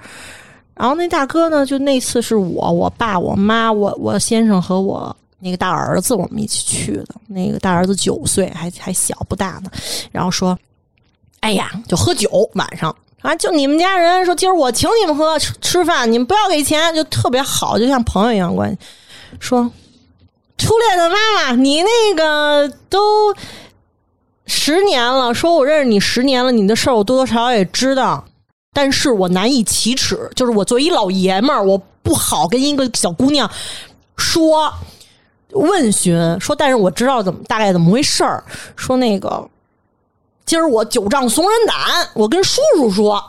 [0.74, 7.06] 然后那大哥呢，就那次是我、我爸、我妈、我我先生和我那个大儿子，我们一起去的。
[7.26, 9.70] 那个大儿子九岁，还还小不大呢。
[10.10, 10.58] 然后说，
[11.40, 18.78] 哎呀，就喝酒晚上啊，就你们家人说今儿我请你们喝吃饭，你们不要给钱，就特别好，就像朋友一样关系。
[19.38, 19.70] 说
[20.56, 23.34] 初恋的妈妈，你那个都
[24.46, 28.24] 十年了，说我认识你十年了，你的事儿我多多少少也知道，
[28.72, 33.48] 但是我难以启齿，就是我作为一老爷们儿，我不好跟一个小姑娘
[34.16, 34.72] 说
[35.52, 38.44] 问询，说但是我知道怎么大概怎么回事儿，
[38.76, 39.48] 说那个
[40.44, 41.76] 今儿我九丈怂人胆，
[42.14, 43.22] 我跟叔叔说，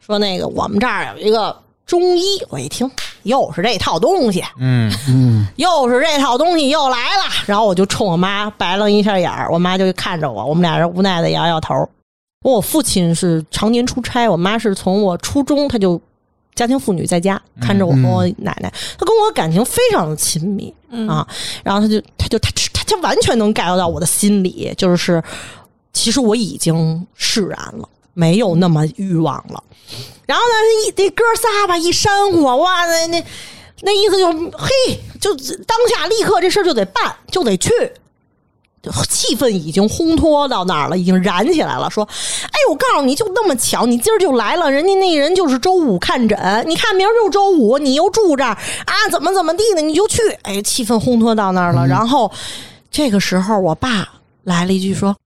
[0.00, 2.90] 说那个我们这儿有一个中医，我一听
[3.22, 4.92] 又是这套东西，嗯。
[5.08, 5.46] 嗯。
[5.56, 11.88] 又是这套东西又来了，然后我就冲我妈白了一下眼儿，我妈就看着我，我们俩人无奈的摇摇头。
[12.44, 16.00] 我父亲是常年出差，我妈是从我初中他就
[16.54, 20.72] 家庭妇女在家看着我和我奶奶，她跟我感情非常的亲密
[21.08, 21.26] 啊，
[21.62, 25.22] 然后他就他就他他他完全能 get 到我的心里，就是
[25.92, 29.62] 其实我已经释然了，没有那么欲望了。
[30.26, 33.24] 然后呢，一这哥仨吧一煽火，哇，那那
[33.82, 34.68] 那意思就，嘿，
[35.20, 37.70] 就当下立刻这事儿就得办，就得去。
[38.82, 41.90] 就气氛已经烘托到那儿了，已经燃起来了。
[41.90, 50.22] 说，哎，我告诉你，就那么巧，你今儿就来了，人家那人就是周五看诊，你看明儿就周五，你又住这儿啊，怎么怎么地的，你就去。
[50.42, 51.86] 哎，气氛烘托到那儿了。
[51.86, 52.30] 然后
[52.90, 54.08] 这个时候，我爸
[54.44, 55.16] 来了一句说：“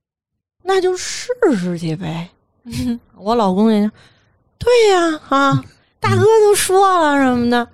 [0.64, 1.28] 那就试
[1.58, 2.28] 试去呗。”
[3.18, 3.90] 我老公也说
[4.58, 5.64] 对呀啊，
[6.00, 7.66] 大哥都说了什么的，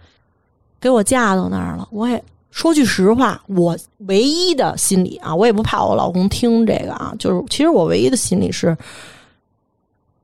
[0.81, 1.87] 给我架到那儿了。
[1.91, 2.23] 我也
[2.59, 8.77] 说句实话，我唯一的心理啊，我也不怕我老公听这个啊，就是其实我唯一的心理是，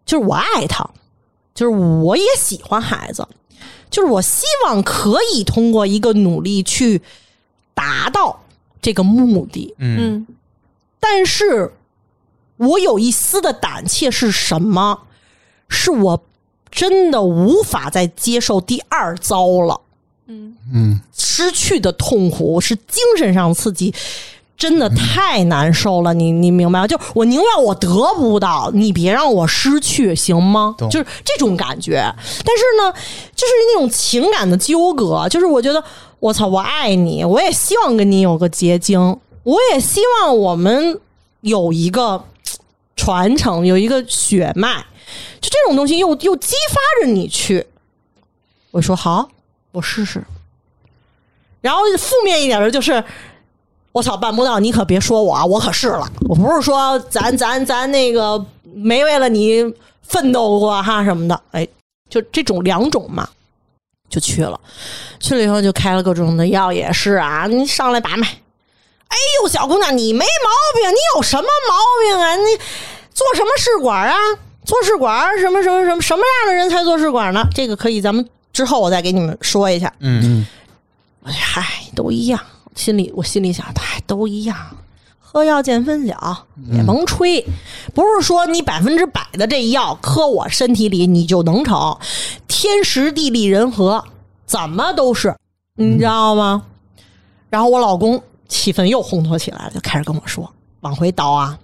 [0.05, 0.85] 就是我爱他，
[1.55, 3.24] 就是我也喜欢孩子，
[3.89, 7.01] 就是我希望可以通过一个努力去
[7.72, 8.41] 达到
[8.82, 10.26] 这个目的，嗯嗯
[10.99, 11.72] 但是
[12.57, 15.03] 我有一丝的胆怯是什么？
[15.68, 16.20] 是我
[16.68, 19.80] 真的无法再接受第二遭了。
[20.27, 23.93] 嗯嗯失去的痛苦是精神上刺激，
[24.57, 26.14] 真的太难受了。
[26.14, 26.87] 你你明白吗？
[26.87, 30.75] 就我宁愿我得不到，你别让我失去，行吗？
[30.89, 32.03] 就是这种感觉。
[32.45, 32.93] 但是呢，
[33.35, 35.83] 就是那种情感的纠葛，就是我觉得
[36.20, 38.99] 我操，我爱你，我也希望跟你有个结晶，
[39.43, 40.99] 我也希望我们
[41.43, 42.25] 有一个
[42.97, 44.85] 传承，有一个血脉，
[45.41, 47.66] 就这种东西又又激发着你去。
[48.70, 49.29] 我说好，
[49.75, 50.22] 我试试。
[51.61, 53.03] 然后负面一点的就是，
[53.91, 56.09] 我操，办不到，你可别说我，我可是了。
[56.29, 59.64] 我不是说咱咱咱那个没为了你
[60.03, 61.66] 奋斗过哈什么的，哎，
[62.09, 63.29] 就这种两种嘛，
[64.09, 64.61] 就去了。
[65.18, 68.27] 去了以后就开了各种的药，也是啊，你上来把脉。
[69.09, 72.37] 哎呦，小姑娘，你没毛病，你有什么毛病啊？
[72.37, 72.45] 你
[73.12, 74.16] 做什么试管啊？
[74.64, 77.45] 做试管什么什么什么什么样的人才做试管呢？
[77.55, 79.93] 这个可以，咱们之后我再给你们说一下。
[79.99, 80.47] 嗯
[81.25, 81.63] 哎嗨，
[81.95, 82.41] 都一样。
[82.75, 84.57] 心里我心里想，嗨，都一样。
[85.19, 87.45] 喝药见分晓，也甭吹，
[87.93, 91.99] 不是说你百分之百的这药磕我身体里你就能成，
[92.47, 94.05] 天时地利人和，
[94.47, 95.35] 怎么都是，
[95.77, 96.63] 你知道吗？
[97.51, 100.49] 然后我老公气氛又烘托起来了，就开始跟我说
[100.81, 101.59] 往回倒啊，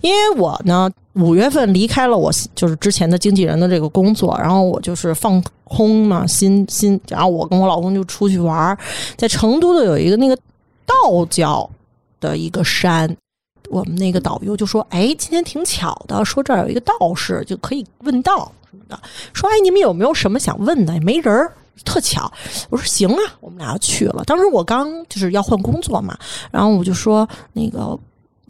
[0.00, 8.76] 因为我呢五月份离开了我就是之前的经纪人的这个工作，然后我就是放空嘛，心心，然后我跟我老公就出去玩，
[9.16, 10.36] 在成都的有一个那个
[10.86, 11.68] 道教
[12.20, 13.16] 的一个山。
[13.68, 18.98] 我们那个导游就说：“哎，今天挺巧的，说这儿有一个道士，就可以问道什么的。
[19.32, 21.00] 说哎，你们有没有什么想问的？
[21.02, 21.52] 没人儿，
[21.84, 22.28] 特巧。
[22.68, 24.24] 我说行啊，我们俩要去了。
[24.24, 26.18] 当时我刚就是要换工作嘛，
[26.50, 27.96] 然后我就说那个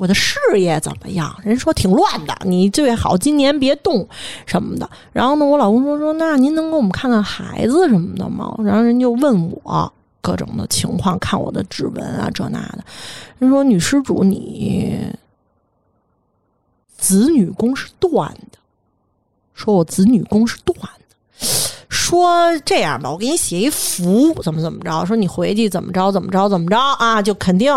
[0.00, 1.38] 我的事业怎么样？
[1.44, 4.08] 人说挺乱的，你最好今年别动
[4.46, 4.88] 什么的。
[5.12, 8.54] 然后呢，我老公说说那您能给我们看看孩子什么的吗？
[8.64, 9.92] 然后人就问我
[10.22, 12.84] 各种的情况，看我的指纹啊这那的。
[13.38, 14.98] 人说女施主你
[16.96, 18.58] 子女宫是断的，
[19.52, 21.46] 说我子女宫是断的。
[21.90, 25.04] 说这样吧，我给你写一符，怎么怎么着？
[25.04, 27.20] 说你回去怎么着怎么着怎么着啊？
[27.20, 27.74] 就肯定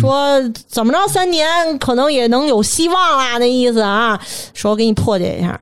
[0.00, 4.18] 说怎么着三年可能也能有希望啦，那意思啊。
[4.54, 5.60] 说我给你破解一下，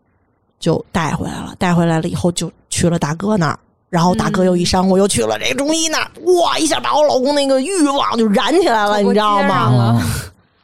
[0.61, 1.55] 就带回来了。
[1.59, 3.59] 带回来了以后就去了大哥那儿，
[3.90, 6.09] 然后大哥又一煽我又去了这中医那儿，
[6.40, 10.01] 哇，一下把我老公那个欲望就燃起来了，你知道吗？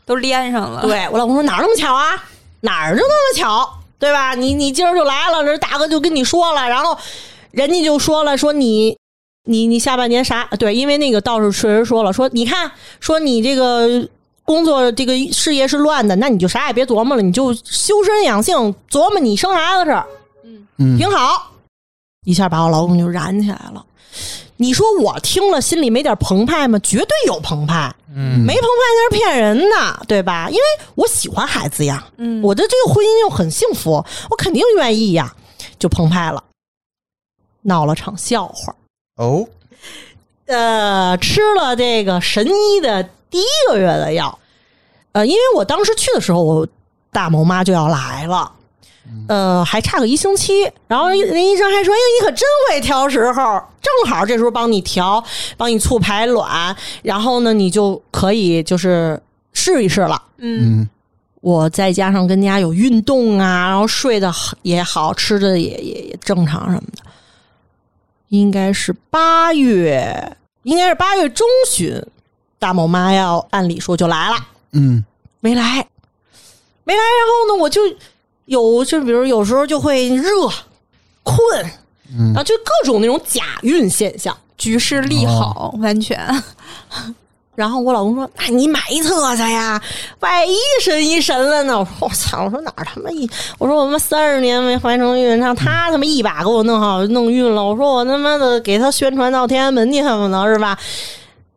[0.07, 0.83] 都连上了。
[0.83, 2.11] 对我老公说哪儿那么巧啊？
[2.61, 3.69] 哪儿就那么巧，
[3.99, 4.35] 对吧？
[4.35, 6.97] 你你今儿就来了，这大哥就跟你说了，然后
[7.51, 8.97] 人家就说了，说你
[9.45, 10.45] 你你下半年啥？
[10.59, 12.71] 对，因为那个道士确实说了，说你看，
[13.01, 14.09] 说你这个
[14.45, 20.07] 工作这个事业是乱的，那你就啥也别琢磨了，你就修身养性，琢磨你生孩子事儿，
[20.79, 21.53] 嗯挺好。
[22.27, 23.85] 一下把我老公就燃起来了。
[24.57, 26.79] 你说我听了心里没点澎湃吗？
[26.79, 30.49] 绝对有澎湃，嗯，没澎湃那是骗人的，对吧？
[30.49, 30.63] 因为
[30.95, 33.93] 我喜欢孩子呀，嗯我的这个婚姻又很幸福，
[34.31, 35.35] 我肯定愿意呀，
[35.79, 36.43] 就澎湃了，
[37.63, 38.75] 闹了场笑话。
[39.17, 39.47] 哦，
[40.47, 44.39] 呃，吃了这个神医的第一个月的药，
[45.13, 46.69] 呃，因为我当时去的时候，我
[47.11, 48.53] 大毛妈就要来了。
[49.29, 55.23] 呃，还差个一星期，然后那医生还说：“哎，你可真会挑时候，正好这时候帮你调，
[55.57, 59.21] 帮你促排卵，然后呢，你就可以就是
[59.53, 60.89] 试一试了。”嗯嗯。
[61.41, 64.33] 我再加上跟家有运动啊，然后睡得
[64.63, 67.03] 也好，吃的也也也正常什么的，
[68.29, 72.03] 应该是八月，应该是八月中旬，
[72.59, 74.37] 大某妈要按理说就来了，
[74.73, 75.05] 嗯。
[75.41, 75.87] 没来，
[76.85, 77.83] 没来，然后呢，我就
[78.47, 80.31] 有就比如有时候就会热、
[81.23, 81.65] 困，
[82.17, 84.37] 嗯然后就各种那种假孕现象。
[84.57, 86.17] 局势利好， 完全。
[87.57, 89.81] 然后我老公说：“那你买一册去呀，
[90.21, 92.45] 万一神一神了呢？”我说：“我操！
[92.45, 93.29] 我说哪儿他妈一？
[93.59, 97.65] 我说我他妈三十年没怀成孕，让他他妈一把给我弄好弄孕了。
[97.65, 100.79] 我说我他妈的给他宣传到天安门去，恨不能是吧？”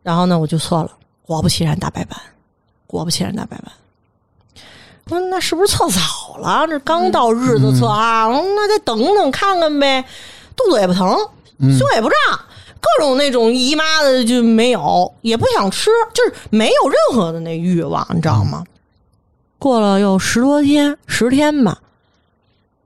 [0.02, 0.90] 然后呢，我就测了，
[1.22, 2.18] 果不其然大白板，
[2.86, 3.72] 果不其然大白斑。
[5.10, 6.66] 我说那是不是测早了？
[6.66, 10.04] 这刚到日子测啊，我说那再等等看看呗。
[10.54, 11.16] 肚子也不疼，
[11.60, 12.38] 胸也不胀，
[12.80, 18.64] 各种那种姨妈的就没有，也不想吃，就是没有任何的那欲望，你知道吗？
[19.58, 21.78] 过了有十多天，十天吧。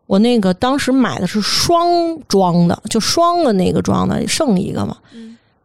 [0.06, 1.88] 我那个当时买的是双
[2.28, 4.96] 装的，就双的那个装的，剩一个嘛。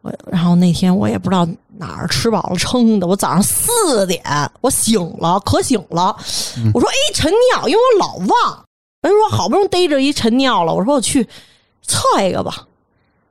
[0.08, 4.22] 我然后那天我也不知道哪儿吃饱了撑的，我早上四点
[4.60, 6.16] 我醒了，可醒了。
[6.72, 8.64] 我说：“哎，晨尿，因为我老忘。”
[9.02, 11.28] 人说好不容易逮着一晨尿了，我说我去
[11.82, 12.66] 测一个吧。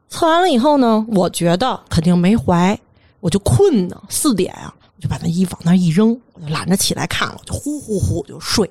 [0.10, 2.80] 测完了以后呢，我觉得肯定没怀，
[3.20, 8.68] 我就困呢，四点啊，我就把那衣服往那一扔，我就懒得起来看了，我就呼呼呼就睡，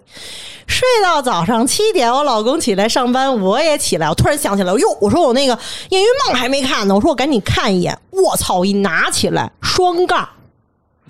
[0.66, 5.56] 睡到早上七点，我老公起来上班，我也起来，我突然想起来，哟，我说我那个
[5.90, 10.28] 验孕棒还没看呢，我说我赶紧看一眼，我操，一拿起来双杠，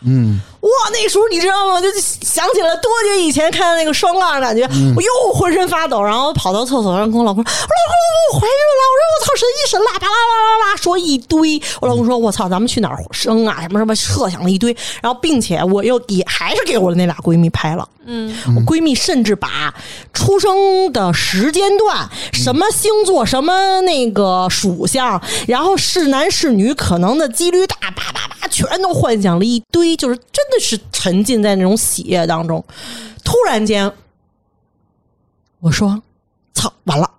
[0.02, 0.38] 嗯。
[0.66, 1.80] 哇，那时候你知道吗？
[1.80, 13.62] 就想起了多年以前看的那个双杠，感觉、我又浑身发抖，然后跑到厕所上跟我老公说：“我老公，老公，我怀孕了！”我说：“我操，神医神啦，巴拉巴拉巴拉，说一堆。”我老公说：“我操，咱们去哪儿生啊？
[13.62, 14.76] 什么什么，设想了一堆。
[15.00, 17.88] 然后，并且我又也还是给我的那俩闺蜜拍了。
[18.08, 19.74] 嗯，我闺蜜甚至把
[20.12, 32.64] 出生的时间段、什么星座、什么那个属相，然后是男是女，可能的几率大，叭叭叭，全都幻想了一堆，就是真的是沉浸在那种喜悦当中。
[33.24, 33.90] 突然间，
[35.60, 36.02] 我说
[36.54, 37.10] ：“操，完了！”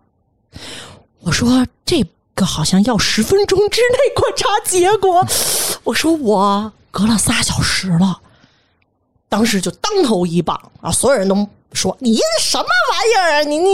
[1.21, 2.05] 我说：“这
[2.35, 5.25] 个好像要十分钟之内观察结果。”
[5.83, 8.21] 我说：“我隔了仨小时了。”
[9.29, 10.89] 当时就当头一棒啊！
[10.89, 11.35] 所有人都
[11.73, 13.43] 说你什么玩意儿啊！
[13.43, 13.73] 你你，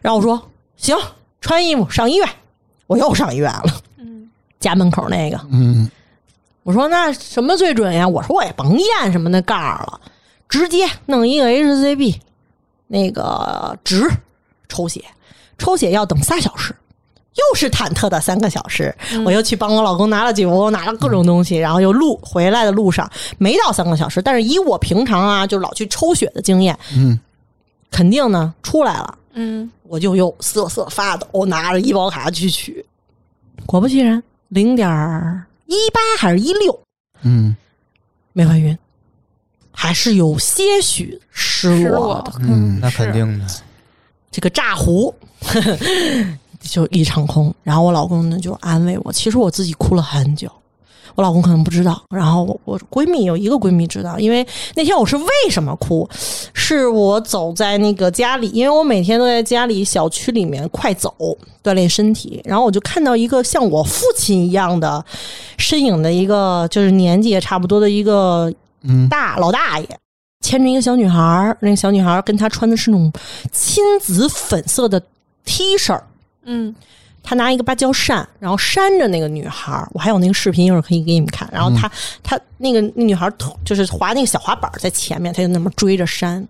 [0.00, 0.40] 然后我说
[0.76, 0.96] 行，
[1.40, 2.28] 穿衣服上医院，
[2.86, 3.82] 我又上医院了。
[3.96, 4.30] 嗯，
[4.60, 5.90] 家门口那个，嗯
[6.62, 8.06] 我说那什么最准呀？
[8.06, 10.00] 我说我也甭验什么那杠儿了，
[10.48, 12.16] 直接弄一个 HCB
[12.86, 14.08] 那个值
[14.68, 15.02] 抽血，
[15.58, 16.74] 抽血要等仨小时。
[17.34, 18.94] 又是忐忑的三个小时，
[19.24, 27.18] 我又去帮我老公拿了酒，拿了各种东西，然后又路回来的路上没到三个小时，但是以我平常啊就老去抽血的经验，嗯，
[27.90, 32.84] 肯定呢出来了，嗯，我就又瑟瑟发抖，拿着医保卡去取，
[33.64, 34.86] 果不其然，零点
[35.72, 36.78] 一八还是一六，
[37.22, 37.56] 嗯
[38.32, 38.76] 没怀孕，
[39.70, 43.46] 还是有些许失落的嗯那肯定的。
[44.30, 45.14] 这个炸糊
[46.60, 47.54] 就一场空。
[47.62, 50.50] 然后我老公呢就安慰我，其实我自己哭了很久。
[51.14, 56.08] 我老公可能不知道，然后我我闺蜜有一个闺蜜知道，因为那天我是为什么哭，
[56.52, 61.14] 是我走在那个家里，因为我每天都在家里小区里面快走
[61.62, 65.04] 锻炼身体，然后我就看到一个像我父亲一样的
[65.58, 68.52] 身影的一个，就是年纪也差不多的一个
[68.82, 69.08] 嗯。
[69.08, 69.88] 大老大爷，
[70.40, 73.12] 牵着一个小女孩儿，那个小女孩儿跟她穿的是那种
[73.52, 75.00] 亲子粉色的
[75.44, 76.04] T 恤儿，
[76.44, 76.74] 嗯，
[77.22, 79.88] 他拿一个芭蕉扇，然后扇着那个女孩儿。
[79.92, 81.48] 我还有那个视频，一会儿可以给你们看。
[81.52, 81.90] 然后他、
[82.22, 83.34] 他那个那女孩儿
[83.64, 86.46] 就是滑那个小滑板在前面，他就那么追着扇。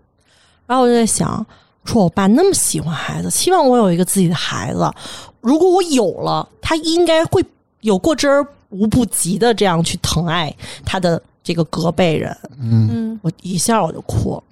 [0.66, 1.44] 然后我就在想，
[1.84, 4.90] 说我爸那么喜欢孩子，希望我有一个自己的孩子。
[5.40, 7.44] 如果我有了，他应该会
[7.80, 10.54] 有过之而无不及的这样去疼爱
[10.84, 12.34] 他的这个隔辈人。
[12.58, 14.42] 嗯嗯，我一下我就哭了，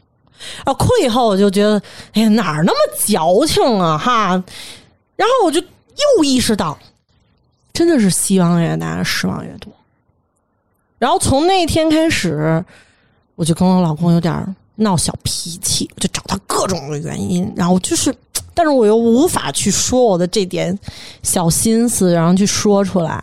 [0.64, 1.80] 啊，哭以后我就觉得，
[2.12, 4.30] 哎呀，哪儿那么矫情啊，哈！
[5.16, 5.62] 然后我就
[6.16, 6.78] 又意识到，
[7.72, 9.72] 真的是希望越大，失望越多。
[10.98, 12.64] 然后从那天开始，
[13.34, 18.14] 我就跟我老公有点闹小脾气，我就找他各种的原因，然后就是，
[18.54, 20.78] 但是我又无法去说我的这点
[21.22, 23.22] 小心思，然后去说出来。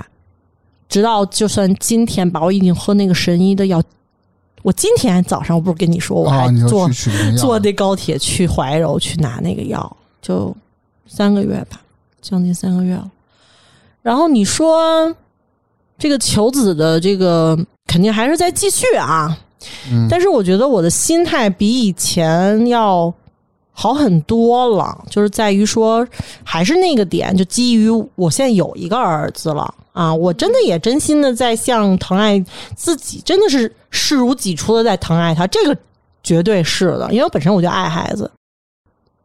[0.89, 3.83] 直到就算今天吧，我已经喝那个神医的药。
[4.63, 6.89] 我今天早上我不是跟你说，我啊，还坐、
[7.37, 10.55] 坐那高铁去怀柔去拿那个药，就
[11.05, 11.81] 三个月吧，
[12.21, 13.09] 将近三个月了。
[14.01, 15.15] 然后你说
[15.97, 19.37] 这个求子的这个肯定还是在继续啊，
[19.91, 20.07] 嗯。
[20.09, 23.13] 但是我觉得我的心态比以前要
[23.71, 26.07] 好很多了，就是在于说
[26.43, 32.43] 还是那个点，就基于我现在有一个儿子了啊，我真的也真心的在像疼爱
[32.75, 35.77] 自己，真的是视如己出的在疼爱他，这个
[36.23, 38.31] 绝对是的，因为我本身我就爱孩子，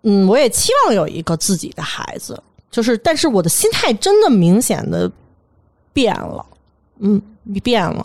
[0.03, 5.09] 嗯，我也期望有一个自己的孩子，就是但是我的心态真的明显的
[5.93, 6.45] 变了，
[6.99, 7.23] 嗯，
[7.63, 8.05] 变了，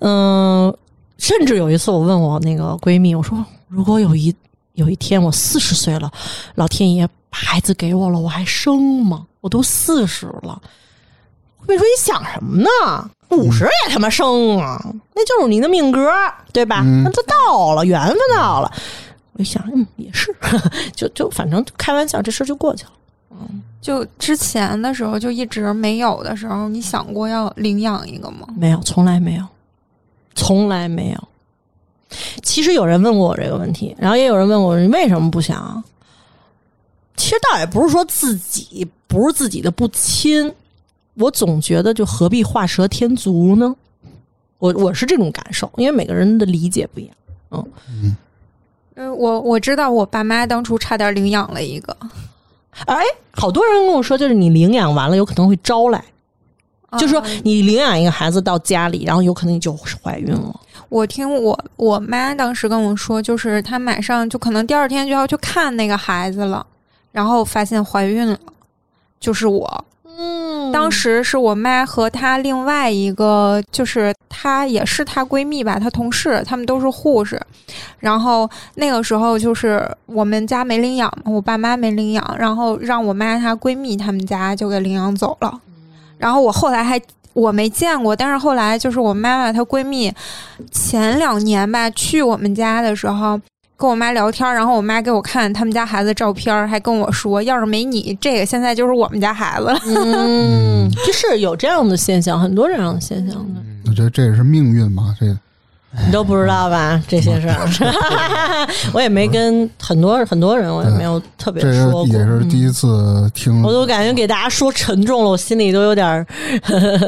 [0.00, 0.74] 嗯、
[1.18, 4.34] 甚至有一次我问我那个闺蜜，我说如果有一
[4.74, 6.10] 有一天我四十岁了，
[6.54, 9.26] 老天爷把孩子给我了，我还生吗？
[9.40, 10.62] 我都四十了。
[11.66, 13.10] 闺蜜说：“你想什么呢？
[13.30, 14.78] 五十也他妈生啊，
[15.14, 16.08] 那就是你的命格，
[16.52, 16.82] 对吧？
[16.84, 18.70] 嗯那都到了，缘分到了。”
[19.32, 20.32] 我一想，嗯，也是，
[20.94, 22.90] 就就反正开玩笑，这事儿就过去了。
[23.80, 28.46] 就之前的时候就一直没有的时候，你想过要领养一个吗？
[28.56, 29.46] 没有，从来没有，
[30.34, 31.28] 从来没有。
[32.42, 35.82] 其实有人问过我这个问题，然后也有人问我你为什么不想？
[37.16, 40.52] 其实倒也不是说自己不是自己的不亲，
[41.14, 43.74] 我总觉得就何必画蛇添足呢？
[44.58, 47.14] 我我是这种感受，因为每个人的理解不一样。
[47.50, 48.16] 嗯
[48.96, 51.96] 嗯，我我知道我爸妈当初差点领养了一个，
[52.86, 56.04] 哎，好多人跟我说，就是你领养完了有可能会招来，
[56.98, 60.60] 就说啊你领养一个孩子到家里，然后有可能你就怀孕了。
[60.88, 66.64] 我听我我妈当时跟我说，就是她马上就可能第二天就要去看那个孩子了，
[67.10, 68.38] 然后发现怀孕了，
[69.18, 69.84] 就是我，
[70.18, 77.40] 嗯当时是我妈和她另外一个，就是她也是她闺蜜吧，她同事，她们都是护士。
[77.98, 85.60] 然后那个时候就是我们家没领养，我爸妈没领养，然后让我妈她闺蜜他们家就给领养走了。
[86.18, 87.00] 然后我后来还
[87.32, 90.12] 我没见过，但是后来就是我妈妈她闺蜜
[90.70, 93.40] 前两年吧去我们家的时候。
[93.84, 99.78] 跟我妈聊天，然后我妈给我看他们家孩子照片，还跟我说，要是没你，这个现在就是我们家孩子了。
[99.84, 105.26] 嗯，就是有这样的现象，很多这样的现象的，我觉得这也是命运嘛，这
[106.06, 106.98] 你都不知道吧？
[107.06, 107.68] 这些事儿，
[108.94, 113.64] 我也没跟很多很多人，我也没有特别这说过，个也是第一次听嗯。
[113.64, 116.26] 我都感觉给大家说沉重了，我心里都有点儿。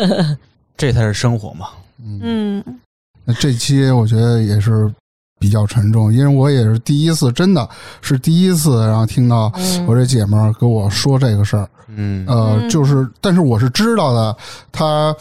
[0.77, 1.69] 这才是生活嘛。
[2.21, 2.63] 嗯，
[3.25, 4.93] 那这期我觉得也是
[5.39, 7.69] 比较沉重，因为我也是第一次，真的
[8.01, 11.69] 是第一次，然后听到嗯我这姐们儿跟我说这个事儿。
[11.89, 14.37] 嗯，呃，嗯就是，但是我是知道的，
[14.73, 15.15] 她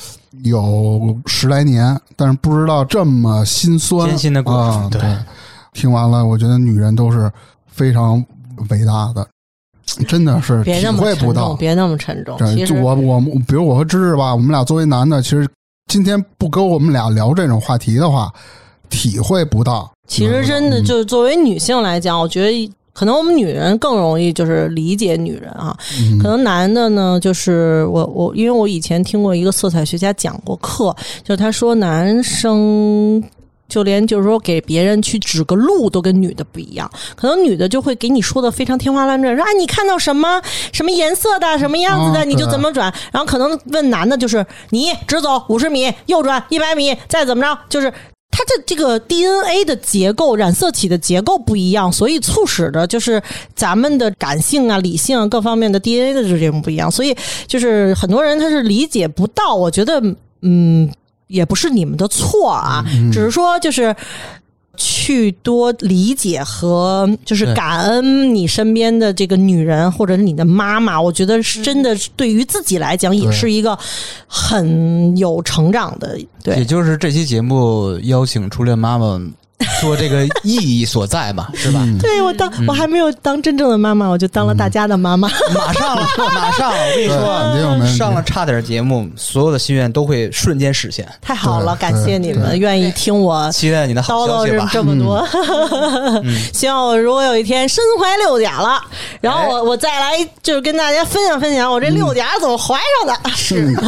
[0.44, 4.90] 有十来年，但是不知道这么心酸艰辛的过程啊。
[4.92, 5.18] 对对，
[5.74, 7.32] 听完了，我觉得女人都是
[7.68, 8.24] 非常
[8.70, 9.26] 伟大的，
[10.08, 11.58] 真的是别体那么沉会不到重，。
[11.58, 12.36] 别那么沉重。
[12.38, 15.48] 这其实就我我比如我和芝芝吧，我们俩作为男的，其实
[15.88, 18.34] 今天不跟我们俩聊这种话题的话，
[18.90, 19.92] 体会不到。
[20.08, 25.76] 其实真的嗯就是作为女性来讲，我觉得可能我们女人更容易就是理解女人啊。
[26.00, 26.20] 嗯。
[26.20, 33.24] 可能男的呢，就是我我因为我以前听过一个色彩学家讲过课，就他说男生。
[33.68, 40.40] 就连就是说给别人去指个路都跟女的不一样，可能女的就会给你说的非常天花乱坠，说啊你看到什么？
[40.72, 41.58] 什么颜色的？
[41.58, 47.92] 什么样子的、啊你就怎么转，然后可能问男的就是你直走五十米，右转一百米，再怎么着，就是
[48.38, 53.22] 它的这个 DNA 的结构、染色体的结构不一样，所以促使的就是
[53.56, 57.16] 咱们的感性啊、理性啊各方面的 DNA 的这种不一样，所以
[57.48, 59.56] 就是很多人他是理解不到。
[59.56, 60.02] 我觉得，
[60.42, 60.92] 嗯，
[61.28, 62.84] 也不是你们的错啊，
[63.14, 63.96] 只是说就是。
[64.78, 73.78] 去多理解和就是感恩你身边的这个女人或者是你的妈妈，我觉得是真的对于自己来讲也是一个
[74.28, 76.18] 很有成长的。
[76.44, 79.20] 对也，就是这期节目邀请初恋妈妈
[79.80, 81.80] 说这个意义所在嘛，是吧？
[81.84, 85.30] 嗯对我当、我还没有当真正的妈妈，我就当了大家的妈妈。
[85.54, 91.08] 马上了， 马上了，我跟你说，上了差点节目，所有的心愿都会瞬间实现。
[91.22, 94.70] 太好了，感谢你们愿意听我期待你的好消息吧。
[94.72, 95.26] 这么多。
[96.54, 98.82] 希望我如果有一天身怀六甲了，
[99.22, 103.30] 然后我我再来就是跟大家分享分享我这六甲怎么怀上的。
[103.36, 103.82] 是，可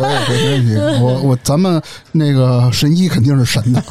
[0.00, 1.00] 以，没问题。
[1.00, 1.82] 我我咱们
[2.14, 3.82] 那个神医肯定是神的，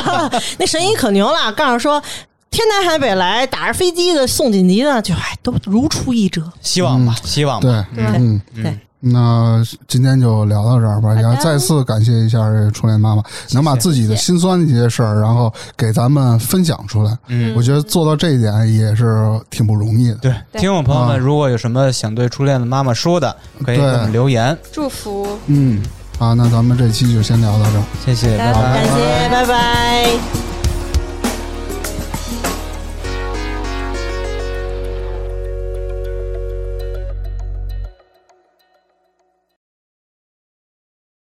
[0.58, 2.02] 那神医可牛了，告诉说。
[2.50, 6.52] 天南海北来，打着飞机的送紧急的，就哎都如出一辙。
[6.60, 7.88] 希望吧，希望吧。
[7.96, 8.38] 对，嗯。
[8.54, 13.22] 对，那今天就聊到这儿吧，也再次感谢一下这初恋妈妈，
[13.52, 17.16] 能把自己的心酸的一些事儿，然后给咱们分享出来。
[17.28, 19.16] 嗯我觉得做到这一点也是
[19.48, 20.16] 挺不容易的。
[20.16, 23.34] 对，听众朋友啊们，如果有什么想对初恋的妈妈说的，
[23.64, 24.54] 可以给我们留言。
[24.70, 25.26] 祝福。
[25.46, 25.82] 嗯，
[26.18, 27.84] 好，那咱们这期就先聊到这儿。
[28.04, 28.84] 谢谢，拜拜感。
[28.84, 30.51] 谢，拜拜。